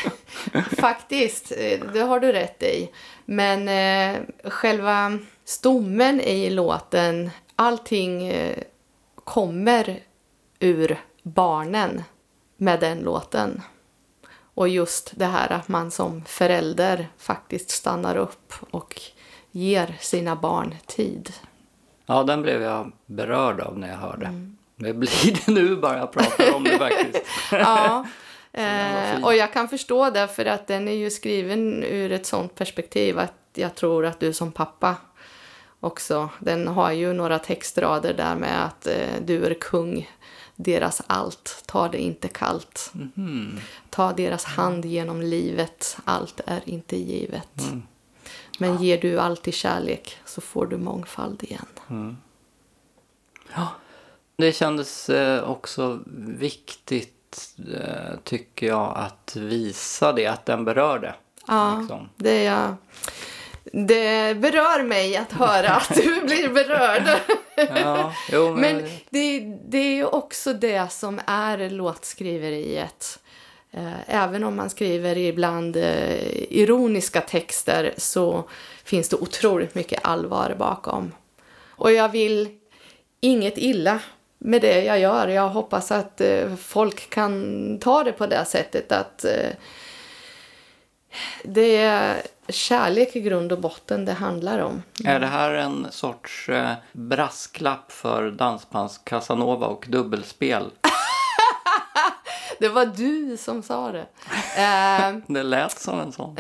faktiskt. 0.81 1.53
eh, 1.57 1.81
Det 1.93 2.01
har 2.01 2.21
du 2.21 2.33
rätt 2.33 2.62
i. 2.62 2.91
Men 3.25 3.69
eh, 3.69 4.21
själva 4.51 5.19
stommen 5.45 6.21
i 6.21 6.51
låten, 6.51 7.31
allting 7.57 8.33
kommer 9.25 10.01
ur 10.61 11.01
barnen 11.23 12.03
med 12.61 12.81
den 12.81 13.01
låten. 13.01 13.62
Och 14.55 14.68
just 14.68 15.12
det 15.16 15.27
här 15.27 15.53
att 15.53 15.68
man 15.68 15.90
som 15.90 16.25
förälder 16.25 17.09
faktiskt 17.18 17.71
stannar 17.71 18.16
upp 18.16 18.55
och 18.71 19.01
ger 19.51 19.97
sina 20.01 20.37
barn 20.37 20.75
tid. 20.87 21.33
Ja, 22.07 22.23
den 22.23 22.42
blev 22.42 22.62
jag 22.62 22.92
berörd 23.07 23.61
av 23.61 23.79
när 23.79 23.88
jag 23.88 23.97
hörde. 23.97 24.51
Det 24.77 24.94
blir 24.94 25.33
det 25.47 25.53
nu 25.53 25.77
bara 25.77 25.99
jag 25.99 26.12
pratar 26.12 26.55
om 26.55 26.64
det 26.64 26.79
faktiskt. 26.79 27.27
Ja. 27.53 28.07
Eh, 28.53 29.25
och 29.25 29.35
jag 29.35 29.53
kan 29.53 29.68
förstå 29.68 30.11
det 30.11 30.29
för 30.29 30.44
att 30.44 30.66
den 30.66 30.88
är 30.88 30.92
ju 30.92 31.11
skriven 31.11 31.85
ur 31.85 32.12
ett 32.12 32.27
sånt 32.27 32.55
perspektiv 32.55 33.18
att 33.18 33.35
jag 33.55 33.75
tror 33.75 34.07
att 34.07 34.21
du 34.21 34.33
som 34.33 34.53
pappa 34.53 34.97
också, 35.81 36.29
den 36.38 36.68
har 36.68 36.92
ju 36.92 37.12
några 37.12 37.38
textrader 37.38 38.14
där 38.14 38.35
med 38.35 38.64
att 38.64 38.87
eh, 38.87 39.23
du 39.25 39.44
är 39.44 39.55
kung, 39.55 40.11
deras 40.61 41.03
allt, 41.07 41.62
ta 41.66 41.88
det 41.88 41.99
inte 41.99 42.29
kallt. 42.29 42.92
Ta 43.90 44.12
deras 44.12 44.44
hand 44.44 44.85
genom 44.85 45.21
livet, 45.21 45.99
allt 46.05 46.40
är 46.47 46.61
inte 46.64 46.97
givet. 46.97 47.62
Men 48.59 48.83
ger 48.83 49.01
du 49.01 49.21
alltid 49.21 49.55
kärlek 49.55 50.16
så 50.25 50.40
får 50.40 50.66
du 50.66 50.77
mångfald 50.77 51.42
igen. 51.42 51.66
Det 54.37 54.53
kändes 54.53 55.11
eh, 55.11 55.51
också 55.51 55.99
viktigt, 56.38 57.55
eh, 57.75 58.18
tycker 58.25 58.66
jag, 58.66 58.92
att 58.97 59.37
visa 59.37 60.12
det, 60.12 60.27
att 60.27 60.47
den 60.47 60.64
berörde. 60.64 61.14
Ja, 61.47 61.79
Liksom. 61.79 62.09
det, 62.16 62.31
är 62.31 62.53
jag, 62.53 62.75
det 63.72 64.37
berör 64.37 64.83
mig 64.83 65.16
att 65.16 65.33
höra 65.33 65.68
att 65.68 65.94
du 65.94 66.20
blir 66.24 66.48
berörd. 66.48 67.20
Ja, 67.57 68.14
jo, 68.33 68.54
men, 68.54 68.76
Men 68.76 68.90
det, 69.11 69.40
det 69.68 69.78
är 69.78 69.94
ju 69.94 70.04
också 70.04 70.52
det 70.52 70.92
som 70.92 71.20
är 71.26 71.70
låtskriveriet. 71.70 73.18
Eh, 73.70 73.92
Även 74.07 74.44
om 74.44 74.57
man 74.57 74.70
skriver 74.70 75.18
ibland 75.18 75.76
eh, 75.76 76.52
ironiska 76.52 77.20
texter 77.20 77.94
så 77.96 78.48
finns 78.85 79.09
det 79.09 79.16
otroligt 79.16 79.74
mycket 79.74 80.00
allvar 80.02 80.54
bakom. 80.59 81.12
Och 81.70 81.92
jag 81.92 82.09
vill 82.09 82.48
inget 83.20 83.59
illa 83.59 84.00
med 84.38 84.62
det 84.62 84.85
jag 84.85 85.00
gör. 85.00 85.28
Jag 85.28 85.48
hoppas 85.48 85.90
att 85.90 86.20
eh, 86.20 86.57
folk 86.57 87.11
kan 87.11 87.78
ta 87.81 88.04
det 88.04 88.12
på 88.12 88.26
det 88.26 88.44
sättet 88.44 88.92
att 88.92 89.24
det 91.42 91.76
är 91.76 92.22
kärlek 92.49 93.17
i 93.17 93.21
grund 93.21 93.53
och 93.53 93.61
botten 93.61 94.05
det 94.05 94.13
handlar 94.13 94.59
om. 94.59 94.83
är 95.05 95.21
det 95.21 95.27
här 95.27 95.55
en 95.55 95.87
sorts 95.91 96.49
eh, 96.49 96.73
brasklapp 96.93 97.93
för 97.93 98.31
dansbands 98.31 99.01
Casanova 99.05 99.67
och 99.67 99.87
dubbelspel? 99.89 100.71
Det 102.61 102.69
var 102.69 102.87
du 102.87 103.37
som 103.37 103.63
sa 103.63 103.93
det. 103.93 104.07
Eh, 104.57 105.17
Det 105.35 105.43
lät 105.43 105.79
som 105.79 106.01
en 106.01 106.13
sån. 106.13 106.37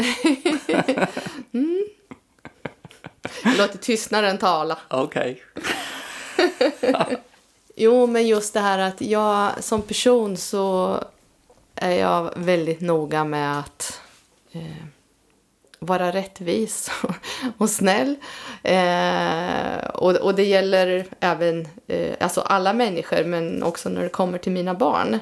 låter 3.58 3.78
tystnaden 3.78 4.38
tala. 4.38 4.78
Okej. 4.88 5.42
Jo, 7.76 8.06
men 8.06 8.26
just 8.26 8.54
det 8.54 8.60
här 8.60 8.78
att 8.78 9.00
jag 9.00 9.64
som 9.64 9.82
person 9.82 10.36
så 10.36 10.98
är 11.74 11.98
jag 11.98 12.32
väldigt 12.36 12.80
noga 12.80 13.24
med 13.24 13.58
att 13.58 14.00
eh, 14.52 14.84
vara 15.78 16.12
rättvis 16.12 16.90
och 17.58 17.70
snäll. 17.70 18.16
Eh, 18.62 19.88
och, 19.94 20.14
och 20.14 20.34
det 20.34 20.44
gäller 20.44 21.06
även 21.20 21.68
eh, 21.86 22.14
alltså 22.20 22.40
alla 22.40 22.72
människor, 22.72 23.24
men 23.24 23.62
också 23.62 23.88
när 23.88 24.02
det 24.02 24.08
kommer 24.08 24.38
till 24.38 24.52
mina 24.52 24.74
barn. 24.74 25.18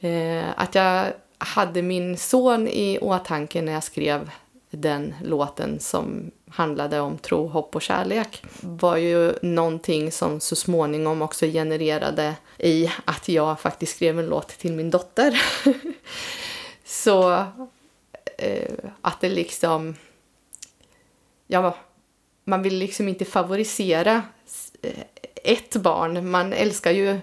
Eh, 0.00 0.44
att 0.56 0.74
jag 0.74 1.06
hade 1.38 1.82
min 1.82 2.16
son 2.16 2.68
i 2.68 2.98
åtanke 2.98 3.62
när 3.62 3.72
jag 3.72 3.84
skrev 3.84 4.30
den 4.70 5.14
låten 5.22 5.80
som 5.80 6.30
handlade 6.50 7.00
om 7.00 7.18
tro, 7.18 7.46
hopp 7.46 7.76
och 7.76 7.82
kärlek 7.82 8.44
var 8.60 8.96
ju 8.96 9.32
någonting 9.42 10.12
som 10.12 10.40
så 10.40 10.56
småningom 10.56 11.22
också 11.22 11.46
genererade 11.46 12.34
i 12.58 12.90
att 13.04 13.28
jag 13.28 13.60
faktiskt 13.60 13.96
skrev 13.96 14.18
en 14.18 14.26
låt 14.26 14.48
till 14.48 14.72
min 14.72 14.90
dotter. 14.90 15.42
så 16.84 17.44
eh, 18.38 18.90
att 19.00 19.20
det 19.20 19.28
liksom... 19.28 19.94
Ja, 21.46 21.76
man 22.44 22.62
vill 22.62 22.78
liksom 22.78 23.08
inte 23.08 23.24
favorisera 23.24 24.22
eh, 24.82 25.04
ett 25.34 25.76
barn. 25.76 26.30
Man 26.30 26.52
älskar 26.52 26.90
ju 26.90 27.20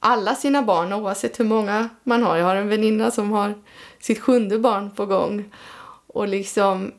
alla 0.00 0.34
sina 0.34 0.62
barn 0.62 0.92
oavsett 0.92 1.40
hur 1.40 1.44
många 1.44 1.88
man 2.02 2.22
har. 2.22 2.36
Jag 2.36 2.46
har 2.46 2.56
en 2.56 2.68
väninna 2.68 3.10
som 3.10 3.32
har 3.32 3.54
sitt 4.00 4.20
sjunde 4.20 4.58
barn 4.58 4.90
på 4.90 5.06
gång. 5.06 5.52
Och 6.06 6.28
liksom, 6.28 6.92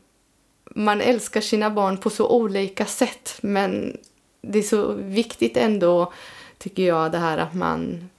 man 0.76 1.02
älskar 1.02 1.42
sina 1.42 1.70
barn 1.70 1.98
på 1.98 2.10
så 2.10 2.30
olika 2.30 2.86
sätt 2.86 3.38
men 3.42 3.98
det 4.42 4.60
är 4.60 4.64
så 4.64 4.94
viktigt 4.94 5.58
ändå, 5.58 6.14
tycker 6.58 6.84
jag, 6.84 7.12
det 7.12 7.18
här 7.18 7.38
att 7.38 7.54
man, 7.54 8.10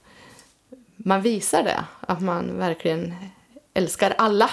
man 0.95 1.21
visar 1.21 1.63
det. 1.63 1.83
Att 2.01 2.21
man 2.21 2.57
verkligen 2.57 3.15
älskar 3.73 4.15
alla. 4.17 4.49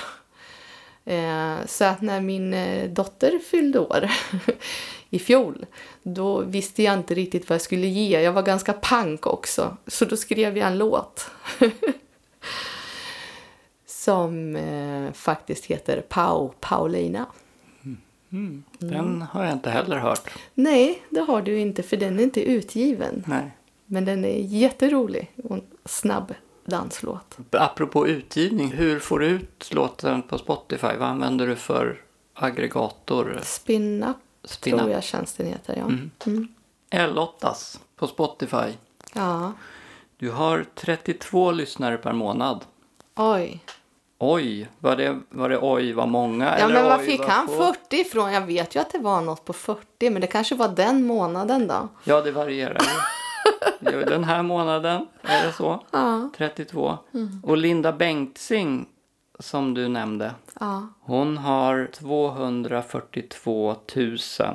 Eh, 1.06 1.66
så 1.66 1.84
att 1.84 2.02
när 2.02 2.20
min 2.20 2.54
eh, 2.54 2.90
dotter 2.90 3.38
fyllde 3.38 3.78
år 3.78 4.10
i 5.10 5.18
fjol, 5.18 5.66
då 6.02 6.40
visste 6.40 6.82
jag 6.82 6.94
inte 6.94 7.14
riktigt 7.14 7.48
vad 7.48 7.54
jag 7.54 7.62
skulle 7.62 7.86
ge. 7.86 8.20
Jag 8.20 8.32
var 8.32 8.42
ganska 8.42 8.72
pank 8.72 9.26
också, 9.26 9.76
så 9.86 10.04
då 10.04 10.16
skrev 10.16 10.58
jag 10.58 10.66
en 10.66 10.78
låt. 10.78 11.30
Som 13.86 14.56
eh, 14.56 15.12
faktiskt 15.12 15.64
heter 15.64 16.00
Pau 16.00 16.52
Paulina. 16.60 17.26
Mm. 18.32 18.64
Den 18.78 19.22
har 19.22 19.44
jag 19.44 19.52
inte 19.52 19.70
heller 19.70 19.96
hört. 19.96 20.30
Nej, 20.54 21.02
det 21.10 21.20
har 21.20 21.42
du 21.42 21.58
inte 21.58 21.82
för 21.82 21.96
den 21.96 22.18
är 22.18 22.22
inte 22.22 22.42
utgiven. 22.42 23.24
Nej. 23.26 23.50
Men 23.86 24.04
den 24.04 24.24
är 24.24 24.38
jätterolig 24.38 25.32
och 25.44 25.58
snabb 25.84 26.34
danslåt. 26.66 27.36
Apropå 27.50 28.06
utgivning, 28.08 28.72
hur 28.72 28.98
får 29.00 29.18
du 29.18 29.26
ut 29.26 29.68
låten 29.74 30.22
på 30.22 30.38
Spotify? 30.38 30.86
Vad 30.98 31.08
använder 31.08 31.46
du 31.46 31.56
för 31.56 32.00
aggregator? 32.34 33.40
Spin-up 33.42 34.16
Spin-up. 34.44 34.80
tror 34.80 34.90
jag 34.92 35.04
tjänsten 35.04 35.46
heter, 35.46 35.74
ja. 35.76 35.82
Mm. 35.84 36.10
Mm. 36.26 36.48
L8s 36.90 37.78
på 37.96 38.06
Spotify. 38.06 38.72
Ja, 39.12 39.52
Du 40.18 40.30
har 40.30 40.64
32 40.74 41.52
lyssnare 41.52 41.96
per 41.96 42.12
månad. 42.12 42.64
oj. 43.16 43.60
Oj, 44.18 44.68
var 44.78 44.96
det, 44.96 45.20
var 45.30 45.48
det 45.48 45.58
oj 45.62 45.92
vad 45.92 46.08
många? 46.08 46.44
Ja, 46.44 46.50
eller 46.64 46.74
men 46.74 46.84
var 46.84 46.98
fick 46.98 47.20
han 47.24 47.48
få? 47.48 47.74
40 47.74 47.96
ifrån? 47.96 48.32
Jag 48.32 48.46
vet 48.46 48.76
ju 48.76 48.80
att 48.80 48.90
det 48.92 48.98
var 48.98 49.20
något 49.20 49.44
på 49.44 49.52
40, 49.52 50.10
men 50.10 50.20
det 50.20 50.26
kanske 50.26 50.54
var 50.54 50.68
den 50.68 51.06
månaden 51.06 51.66
då. 51.66 51.88
Ja, 52.04 52.20
det 52.20 52.32
varierar 52.32 52.82
Den 53.80 54.24
här 54.24 54.42
månaden 54.42 55.06
är 55.22 55.46
det 55.46 55.52
så. 55.52 55.84
Ja, 55.90 56.30
32. 56.36 56.98
Och 57.42 57.56
Linda 57.56 57.92
Bengtzing, 57.92 58.88
som 59.38 59.74
du 59.74 59.88
nämnde, 59.88 60.34
ja. 60.60 60.88
hon 61.00 61.38
har 61.38 61.88
242 61.92 63.76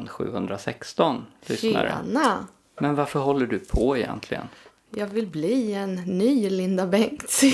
716 0.08 1.26
lyssnare. 1.46 1.94
Tjena! 2.06 2.48
Men 2.80 2.96
varför 2.96 3.20
håller 3.20 3.48
du 3.48 3.60
på 3.60 3.98
egentligen? 3.98 4.48
Jag 4.90 5.08
vill 5.08 5.28
bli 5.28 5.74
en 5.74 5.96
ny 5.96 6.50
Linda 6.50 6.88
Bengtzing. 6.88 7.54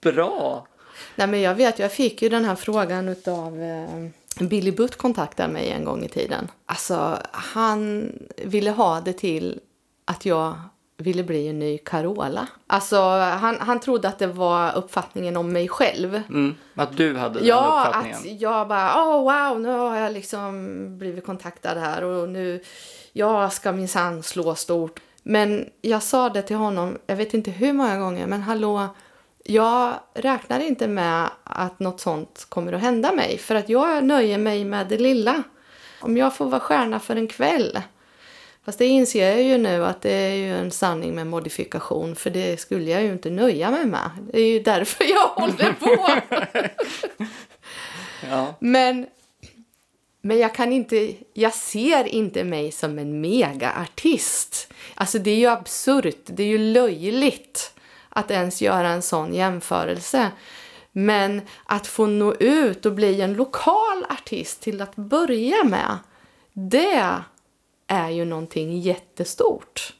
Bra! 0.00 0.66
Nej, 1.16 1.26
men 1.26 1.40
jag 1.40 1.54
vet, 1.54 1.78
jag 1.78 1.92
fick 1.92 2.22
ju 2.22 2.28
den 2.28 2.44
här 2.44 2.54
frågan 2.54 3.08
utav 3.08 3.62
eh, 3.62 4.08
Billy 4.38 4.72
Butt 4.72 4.96
kontaktade 4.96 5.52
mig 5.52 5.70
en 5.70 5.84
gång 5.84 6.04
i 6.04 6.08
tiden. 6.08 6.50
Alltså, 6.66 7.18
han 7.32 8.12
ville 8.44 8.70
ha 8.70 9.00
det 9.00 9.12
till 9.12 9.60
att 10.04 10.26
jag 10.26 10.54
ville 10.96 11.24
bli 11.24 11.48
en 11.48 11.58
ny 11.58 11.78
Carola. 11.78 12.46
Alltså, 12.66 13.00
han, 13.18 13.56
han 13.60 13.80
trodde 13.80 14.08
att 14.08 14.18
det 14.18 14.26
var 14.26 14.76
uppfattningen 14.76 15.36
om 15.36 15.52
mig 15.52 15.68
själv. 15.68 16.22
Mm, 16.28 16.54
att 16.74 16.96
du 16.96 17.16
hade 17.16 17.38
den 17.38 17.48
Ja, 17.48 17.84
uppfattningen. 17.88 18.18
att 18.18 18.40
jag 18.40 18.68
bara, 18.68 19.04
oh 19.04 19.22
wow, 19.22 19.60
nu 19.60 19.68
har 19.68 19.96
jag 19.96 20.12
liksom 20.12 20.98
blivit 20.98 21.26
kontaktad 21.26 21.74
här 21.78 22.04
och 22.04 22.28
nu, 22.28 22.62
jag 23.12 23.52
ska 23.52 23.72
minsann 23.72 24.22
slå 24.22 24.54
stort. 24.54 25.00
Men 25.22 25.68
jag 25.80 26.02
sa 26.02 26.28
det 26.28 26.42
till 26.42 26.56
honom, 26.56 26.98
jag 27.06 27.16
vet 27.16 27.34
inte 27.34 27.50
hur 27.50 27.72
många 27.72 27.98
gånger, 27.98 28.26
men 28.26 28.42
hallå, 28.42 28.86
jag 29.44 29.94
räknar 30.14 30.60
inte 30.60 30.88
med 30.88 31.30
att 31.44 31.80
något 31.80 32.00
sånt 32.00 32.46
kommer 32.48 32.72
att 32.72 32.80
hända 32.80 33.12
mig, 33.12 33.38
för 33.38 33.54
att 33.54 33.68
jag 33.68 34.04
nöjer 34.04 34.38
mig 34.38 34.64
med 34.64 34.88
det 34.88 34.98
lilla. 34.98 35.42
Om 36.00 36.16
jag 36.16 36.36
får 36.36 36.44
vara 36.44 36.60
stjärna 36.60 37.00
för 37.00 37.16
en 37.16 37.28
kväll, 37.28 37.78
Fast 38.64 38.78
det 38.78 38.86
inser 38.86 39.30
jag 39.30 39.42
ju 39.42 39.58
nu 39.58 39.84
att 39.84 40.02
det 40.02 40.12
är 40.12 40.34
ju 40.34 40.56
en 40.56 40.70
sanning 40.70 41.14
med 41.14 41.26
modifikation 41.26 42.16
för 42.16 42.30
det 42.30 42.60
skulle 42.60 42.90
jag 42.90 43.02
ju 43.02 43.12
inte 43.12 43.30
nöja 43.30 43.70
mig 43.70 43.86
med. 43.86 44.10
Det 44.32 44.40
är 44.40 44.46
ju 44.46 44.60
därför 44.60 45.04
jag 45.04 45.26
håller 45.34 45.72
på. 45.72 46.20
Ja. 48.30 48.54
Men, 48.60 49.06
men 50.22 50.38
jag 50.38 50.54
kan 50.54 50.72
inte, 50.72 51.14
jag 51.34 51.54
ser 51.54 52.04
inte 52.04 52.44
mig 52.44 52.72
som 52.72 52.98
en 52.98 53.20
megaartist. 53.20 54.72
Alltså 54.94 55.18
det 55.18 55.30
är 55.30 55.36
ju 55.36 55.46
absurt, 55.46 56.22
det 56.24 56.42
är 56.42 56.46
ju 56.46 56.58
löjligt 56.58 57.74
att 58.10 58.30
ens 58.30 58.62
göra 58.62 58.88
en 58.88 59.02
sån 59.02 59.34
jämförelse. 59.34 60.30
Men 60.92 61.42
att 61.64 61.86
få 61.86 62.06
nå 62.06 62.34
ut 62.34 62.86
och 62.86 62.92
bli 62.92 63.20
en 63.20 63.34
lokal 63.34 64.06
artist 64.08 64.60
till 64.62 64.82
att 64.82 64.96
börja 64.96 65.64
med, 65.64 65.98
det 66.52 67.22
är 67.86 68.08
ju 68.08 68.24
någonting 68.24 68.78
jättestort. 68.78 69.94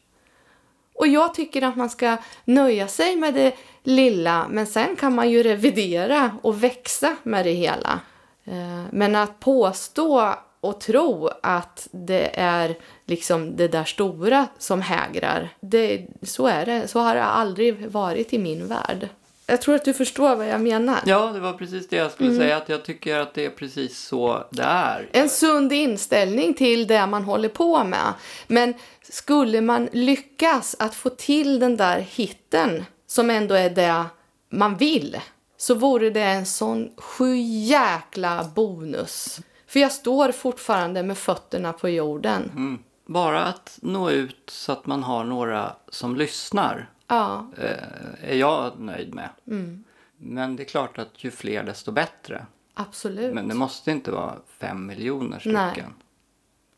Och 0.94 1.06
jag 1.06 1.34
tycker 1.34 1.62
att 1.62 1.76
man 1.76 1.90
ska 1.90 2.16
nöja 2.44 2.88
sig 2.88 3.16
med 3.16 3.34
det 3.34 3.54
lilla, 3.82 4.46
men 4.50 4.66
sen 4.66 4.96
kan 4.96 5.14
man 5.14 5.30
ju 5.30 5.42
revidera 5.42 6.30
och 6.42 6.64
växa 6.64 7.16
med 7.22 7.46
det 7.46 7.52
hela. 7.52 8.00
Eh, 8.44 8.82
men 8.90 9.16
att 9.16 9.40
påstå 9.40 10.34
och 10.60 10.80
tro 10.80 11.30
att 11.42 11.88
det 11.90 12.40
är 12.40 12.78
liksom 13.10 13.56
det 13.56 13.68
där 13.68 13.84
stora 13.84 14.46
som 14.58 14.82
hägrar, 14.82 15.48
det, 15.60 16.06
så 16.22 16.46
är 16.46 16.66
det. 16.66 16.88
Så 16.88 17.00
har 17.00 17.14
det 17.14 17.24
aldrig 17.24 17.90
varit 17.90 18.32
i 18.32 18.38
min 18.38 18.66
värld. 18.66 19.08
Jag 19.46 19.62
tror 19.62 19.74
att 19.74 19.84
du 19.84 19.94
förstår 19.94 20.36
vad 20.36 20.48
jag 20.48 20.60
menar. 20.60 20.98
ja, 21.06 21.26
det 21.26 21.40
var 21.40 21.52
precis 21.52 21.88
det 21.88 21.96
jag 21.96 22.12
skulle 22.12 22.36
säga. 22.36 22.56
Att 22.56 22.68
jag 22.68 22.84
tycker 22.84 23.18
att 23.18 23.34
det 23.34 23.44
är 23.44 23.50
precis 23.50 23.98
så 23.98 24.44
det 24.50 24.62
är. 24.62 25.08
En 25.12 25.28
sund 25.28 25.72
inställning 25.72 26.54
till 26.54 26.86
det 26.86 27.06
man 27.06 27.24
håller 27.24 27.48
på 27.48 27.84
med. 27.84 28.12
Men 28.46 28.74
skulle 29.02 29.60
man 29.60 29.88
lyckas 29.92 30.76
att 30.78 30.94
få 30.94 31.10
till 31.10 31.58
den 31.58 31.76
där 31.76 31.98
hitten 31.98 32.84
som 33.06 33.30
ändå 33.30 33.54
är 33.54 33.70
det 33.70 34.04
man 34.50 34.76
vill 34.76 35.20
så 35.56 35.74
vore 35.74 36.10
det 36.10 36.22
en 36.22 36.46
sån 36.46 36.90
sjujäkla 36.96 38.50
bonus. 38.54 39.40
För 39.66 39.80
jag 39.80 39.92
står 39.92 40.32
fortfarande 40.32 41.02
med 41.02 41.18
fötterna 41.18 41.72
på 41.72 41.88
jorden. 41.88 42.50
Mm. 42.56 42.78
Bara 43.10 43.44
att 43.44 43.78
nå 43.82 44.10
ut 44.10 44.50
så 44.50 44.72
att 44.72 44.86
man 44.86 45.02
har 45.02 45.24
några 45.24 45.76
som 45.88 46.16
lyssnar 46.16 46.90
Ja, 47.06 47.46
eh, 47.58 48.30
är 48.30 48.34
jag 48.36 48.80
nöjd 48.80 49.14
med. 49.14 49.28
Mm. 49.46 49.84
Men 50.16 50.56
det 50.56 50.62
är 50.62 50.64
klart 50.64 50.98
att 50.98 51.24
ju 51.24 51.30
fler 51.30 51.62
desto 51.64 51.92
bättre. 51.92 52.46
absolut. 52.74 53.34
Men 53.34 53.48
det 53.48 53.54
måste 53.54 53.90
inte 53.90 54.10
vara 54.10 54.34
fem 54.58 54.86
miljoner 54.86 55.38
stycken. 55.38 55.54
Nej. 55.76 55.84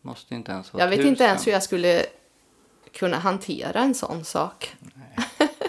Måste 0.01 0.35
inte 0.35 0.53
ens 0.53 0.73
vara 0.73 0.83
Jag 0.83 0.89
vet 0.91 0.97
tusen. 0.99 1.09
inte 1.09 1.25
ens 1.25 1.47
hur 1.47 1.53
jag 1.53 1.63
skulle 1.63 2.03
kunna 2.93 3.17
hantera 3.19 3.81
en 3.81 3.95
sån 3.95 4.25
sak. 4.25 4.77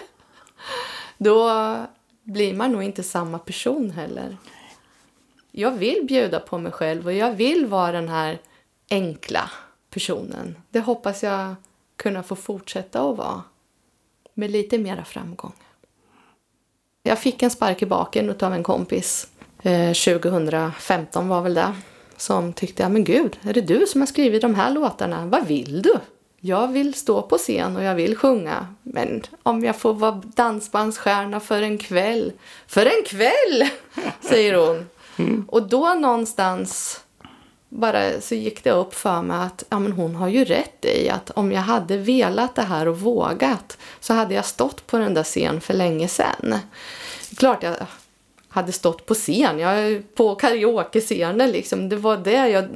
Då 1.18 1.50
blir 2.22 2.54
man 2.54 2.72
nog 2.72 2.82
inte 2.82 3.02
samma 3.02 3.38
person 3.38 3.90
heller. 3.90 4.36
Jag 5.50 5.70
vill 5.70 6.04
bjuda 6.08 6.40
på 6.40 6.58
mig 6.58 6.72
själv 6.72 7.06
och 7.06 7.12
jag 7.12 7.32
vill 7.32 7.66
vara 7.66 7.92
den 7.92 8.08
här 8.08 8.38
enkla 8.90 9.50
personen. 9.94 10.56
Det 10.70 10.80
hoppas 10.80 11.22
jag 11.22 11.54
kunna 11.96 12.22
få 12.22 12.36
fortsätta 12.36 13.00
att 13.00 13.16
vara. 13.16 13.42
Med 14.34 14.50
lite 14.50 14.78
mera 14.78 15.04
framgång. 15.04 15.52
Jag 17.02 17.18
fick 17.18 17.42
en 17.42 17.50
spark 17.50 17.82
i 17.82 17.86
baken 17.86 18.34
av 18.40 18.54
en 18.54 18.62
kompis. 18.62 19.28
Eh, 19.62 19.92
2015 19.92 21.28
var 21.28 21.42
väl 21.42 21.54
det. 21.54 21.74
Som 22.16 22.52
tyckte, 22.52 22.82
ja 22.82 22.88
men 22.88 23.04
gud, 23.04 23.38
är 23.42 23.52
det 23.52 23.60
du 23.60 23.86
som 23.86 24.00
har 24.00 24.06
skrivit 24.06 24.42
de 24.42 24.54
här 24.54 24.70
låtarna? 24.70 25.26
Vad 25.26 25.46
vill 25.46 25.82
du? 25.82 25.94
Jag 26.40 26.68
vill 26.68 26.94
stå 26.94 27.22
på 27.22 27.38
scen 27.38 27.76
och 27.76 27.82
jag 27.82 27.94
vill 27.94 28.16
sjunga. 28.16 28.74
Men 28.82 29.22
om 29.42 29.64
jag 29.64 29.76
får 29.76 29.94
vara 29.94 30.22
dansbandsstjärna 30.24 31.40
för 31.40 31.62
en 31.62 31.78
kväll. 31.78 32.32
För 32.66 32.86
en 32.86 33.04
kväll! 33.06 33.68
Säger 34.20 34.54
hon. 34.54 34.88
Och 35.48 35.68
då 35.68 35.94
någonstans 35.94 37.03
bara 37.74 38.20
så 38.20 38.34
gick 38.34 38.64
det 38.64 38.70
upp 38.70 38.94
för 38.94 39.22
mig 39.22 39.36
att 39.36 39.64
ja, 39.68 39.78
men 39.78 39.92
hon 39.92 40.14
har 40.14 40.28
ju 40.28 40.44
rätt 40.44 40.84
i 40.84 41.08
att 41.08 41.30
om 41.30 41.52
jag 41.52 41.60
hade 41.60 41.96
velat 41.96 42.54
det 42.54 42.62
här 42.62 42.88
och 42.88 43.00
vågat 43.00 43.78
så 44.00 44.14
hade 44.14 44.34
jag 44.34 44.44
stått 44.44 44.86
på 44.86 44.98
den 44.98 45.14
där 45.14 45.22
scenen 45.22 45.60
för 45.60 45.74
länge 45.74 46.08
sedan. 46.08 46.58
Klart 47.36 47.62
jag 47.62 47.76
hade 48.48 48.72
stått 48.72 49.06
på 49.06 49.14
scen, 49.14 49.58
jag 49.58 50.02
på 50.14 50.34
karaoke-scenen 50.34 51.50
liksom. 51.50 51.88
Det 51.88 51.96
var 51.96 52.16
det 52.16 52.48
jag 52.48 52.68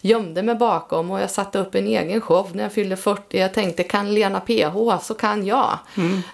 gömde 0.00 0.42
mig 0.42 0.54
bakom 0.54 1.10
och 1.10 1.20
jag 1.20 1.30
satte 1.30 1.58
upp 1.58 1.74
en 1.74 1.86
egen 1.86 2.20
show 2.20 2.50
när 2.52 2.62
jag 2.62 2.72
fyllde 2.72 2.96
40. 2.96 3.38
Jag 3.38 3.54
tänkte 3.54 3.82
kan 3.82 4.14
Lena 4.14 4.40
PH 4.40 5.02
så 5.02 5.14
kan 5.14 5.46
jag. 5.46 5.78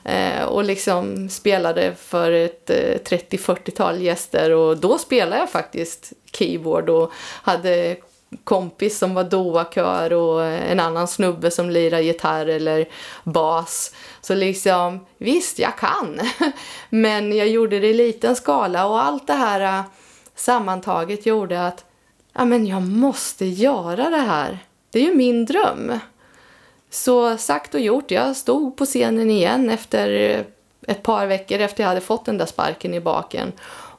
Eh, 0.05 0.45
och 0.45 0.64
liksom 0.64 1.28
spelade 1.28 1.95
för 1.95 2.32
ett 2.32 2.70
eh, 2.70 2.74
30-40-tal 2.74 4.01
gäster 4.01 4.51
och 4.51 4.76
då 4.76 4.99
spelade 4.99 5.38
jag 5.38 5.51
faktiskt 5.51 6.12
keyboard 6.32 6.88
och 6.88 7.12
hade 7.43 7.97
kompis 8.45 8.99
som 8.99 9.14
var 9.14 9.24
doa-kör 9.24 10.12
och 10.12 10.45
en 10.45 10.80
annan 10.80 11.09
snubbe 11.09 11.51
som 11.51 11.70
lirar 11.70 12.01
gitarr 12.01 12.47
eller 12.47 12.88
bas. 13.24 13.95
Så 14.20 14.34
liksom, 14.34 15.07
visst 15.18 15.59
jag 15.59 15.78
kan. 15.78 16.20
Men 16.91 17.36
jag 17.36 17.49
gjorde 17.49 17.80
det 17.80 17.86
i 17.86 17.95
liten 17.95 18.36
skala 18.36 18.86
och 18.86 19.03
allt 19.03 19.26
det 19.26 19.32
här 19.32 19.78
eh, 19.78 19.84
sammantaget 20.34 21.26
gjorde 21.26 21.66
att 21.66 21.84
ja, 22.33 22.45
men 22.45 22.66
jag 22.66 22.83
måste 22.83 23.47
göra 23.47 24.11
det 24.11 24.16
här. 24.16 24.59
Det 24.91 24.99
är 24.99 25.05
ju 25.05 25.14
min 25.14 25.45
dröm. 25.45 25.99
Så 26.91 27.37
sagt 27.37 27.74
och 27.74 27.81
gjort, 27.81 28.11
jag 28.11 28.37
stod 28.37 28.76
på 28.76 28.85
scenen 28.85 29.31
igen 29.31 29.70
efter 29.70 30.09
eh, 30.09 30.45
ett 30.93 31.03
par 31.03 31.26
veckor 31.26 31.59
efter 31.59 31.83
jag 31.83 31.89
hade 31.89 32.01
fått 32.01 32.24
den 32.24 32.39
där 32.39 32.47
sparken 32.47 32.95
i 32.95 33.01
baken. 33.01 33.53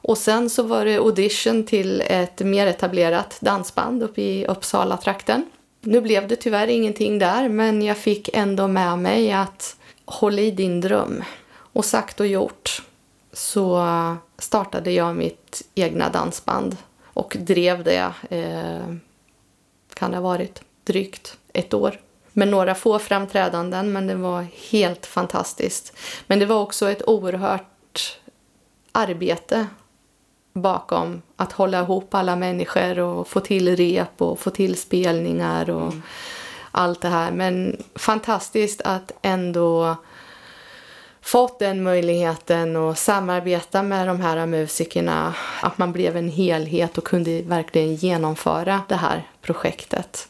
Och 0.04 0.18
sen 0.18 0.50
så 0.50 0.62
var 0.62 0.84
det 0.84 0.96
audition 0.96 1.66
till 1.66 2.02
ett 2.06 2.40
mer 2.40 2.66
etablerat 2.66 3.38
dansband 3.40 4.02
uppe 4.02 4.22
i 4.22 4.46
Uppsala-trakten. 4.46 5.50
Nu 5.80 6.00
blev 6.00 6.28
det 6.28 6.36
tyvärr 6.36 6.66
ingenting 6.66 7.18
där, 7.18 7.48
men 7.48 7.82
jag 7.82 7.96
fick 7.96 8.36
ändå 8.36 8.68
med 8.68 8.98
mig 8.98 9.32
att 9.32 9.76
Håll 10.04 10.38
i 10.38 10.50
din 10.50 10.80
dröm. 10.80 11.24
Och 11.54 11.84
sagt 11.84 12.20
och 12.20 12.26
gjort 12.26 12.82
så 13.32 13.86
startade 14.38 14.92
jag 14.92 15.16
mitt 15.16 15.62
egna 15.74 16.08
dansband 16.08 16.76
och 17.14 17.36
drev 17.38 17.84
det, 17.84 18.12
eh, 18.30 18.94
kan 19.94 20.10
det 20.10 20.16
ha 20.16 20.22
varit, 20.22 20.62
drygt 20.84 21.36
ett 21.52 21.74
år. 21.74 22.00
Med 22.32 22.48
några 22.48 22.74
få 22.74 22.98
framträdanden, 22.98 23.92
men 23.92 24.06
det 24.06 24.14
var 24.14 24.46
helt 24.70 25.06
fantastiskt. 25.06 25.96
Men 26.26 26.38
det 26.38 26.46
var 26.46 26.60
också 26.60 26.90
ett 26.90 27.08
oerhört 27.08 28.18
arbete 28.92 29.66
bakom 30.52 31.22
att 31.36 31.52
hålla 31.52 31.80
ihop 31.80 32.14
alla 32.14 32.36
människor 32.36 32.98
och 32.98 33.28
få 33.28 33.40
till 33.40 33.76
rep 33.76 34.22
och 34.22 34.38
få 34.38 34.50
till 34.50 34.76
spelningar 34.76 35.70
och 35.70 35.82
mm. 35.82 36.02
allt 36.70 37.00
det 37.00 37.08
här. 37.08 37.30
Men 37.30 37.82
fantastiskt 37.94 38.80
att 38.84 39.12
ändå 39.22 39.96
fått 41.22 41.58
den 41.58 41.82
möjligheten 41.82 42.76
att 42.76 42.98
samarbeta 42.98 43.82
med 43.82 44.08
de 44.08 44.20
här 44.20 44.46
musikerna. 44.46 45.34
Att 45.62 45.78
man 45.78 45.92
blev 45.92 46.16
en 46.16 46.28
helhet 46.28 46.98
och 46.98 47.04
kunde 47.04 47.42
verkligen 47.42 47.94
genomföra 47.94 48.80
det 48.88 48.96
här 48.96 49.28
projektet. 49.40 50.28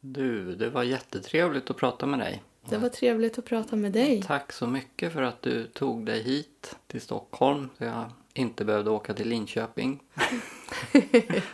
Du, 0.00 0.54
det 0.54 0.70
var 0.70 0.82
jättetrevligt 0.82 1.70
att 1.70 1.76
prata 1.76 2.06
med 2.06 2.18
dig. 2.18 2.42
Det 2.68 2.78
var 2.78 2.88
trevligt 2.88 3.38
att 3.38 3.44
prata 3.44 3.76
med 3.76 3.92
dig. 3.92 4.22
Tack 4.26 4.52
så 4.52 4.66
mycket 4.66 5.12
för 5.12 5.22
att 5.22 5.42
du 5.42 5.66
tog 5.66 6.06
dig 6.06 6.22
hit 6.22 6.76
till 6.86 7.00
Stockholm. 7.00 7.68
Så 7.78 7.84
jag 7.84 8.04
inte 8.34 8.64
behövde 8.64 8.90
åka 8.90 9.14
till 9.14 9.28
Linköping. 9.28 10.00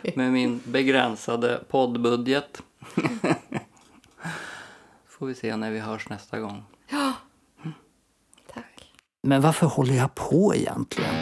med 0.15 0.31
min 0.31 0.61
begränsade 0.65 1.63
poddbudget. 1.69 2.61
Får 5.07 5.25
vi 5.25 5.35
se 5.35 5.55
när 5.55 5.71
vi 5.71 5.79
hörs 5.79 6.09
nästa 6.09 6.39
gång. 6.39 6.63
Ja. 6.89 7.13
Men 9.27 9.41
varför 9.41 9.67
håller 9.67 9.93
jag 9.93 10.15
på 10.15 10.55
egentligen? 10.55 11.15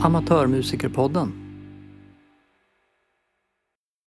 Amatörmusikerpodden 0.00 1.43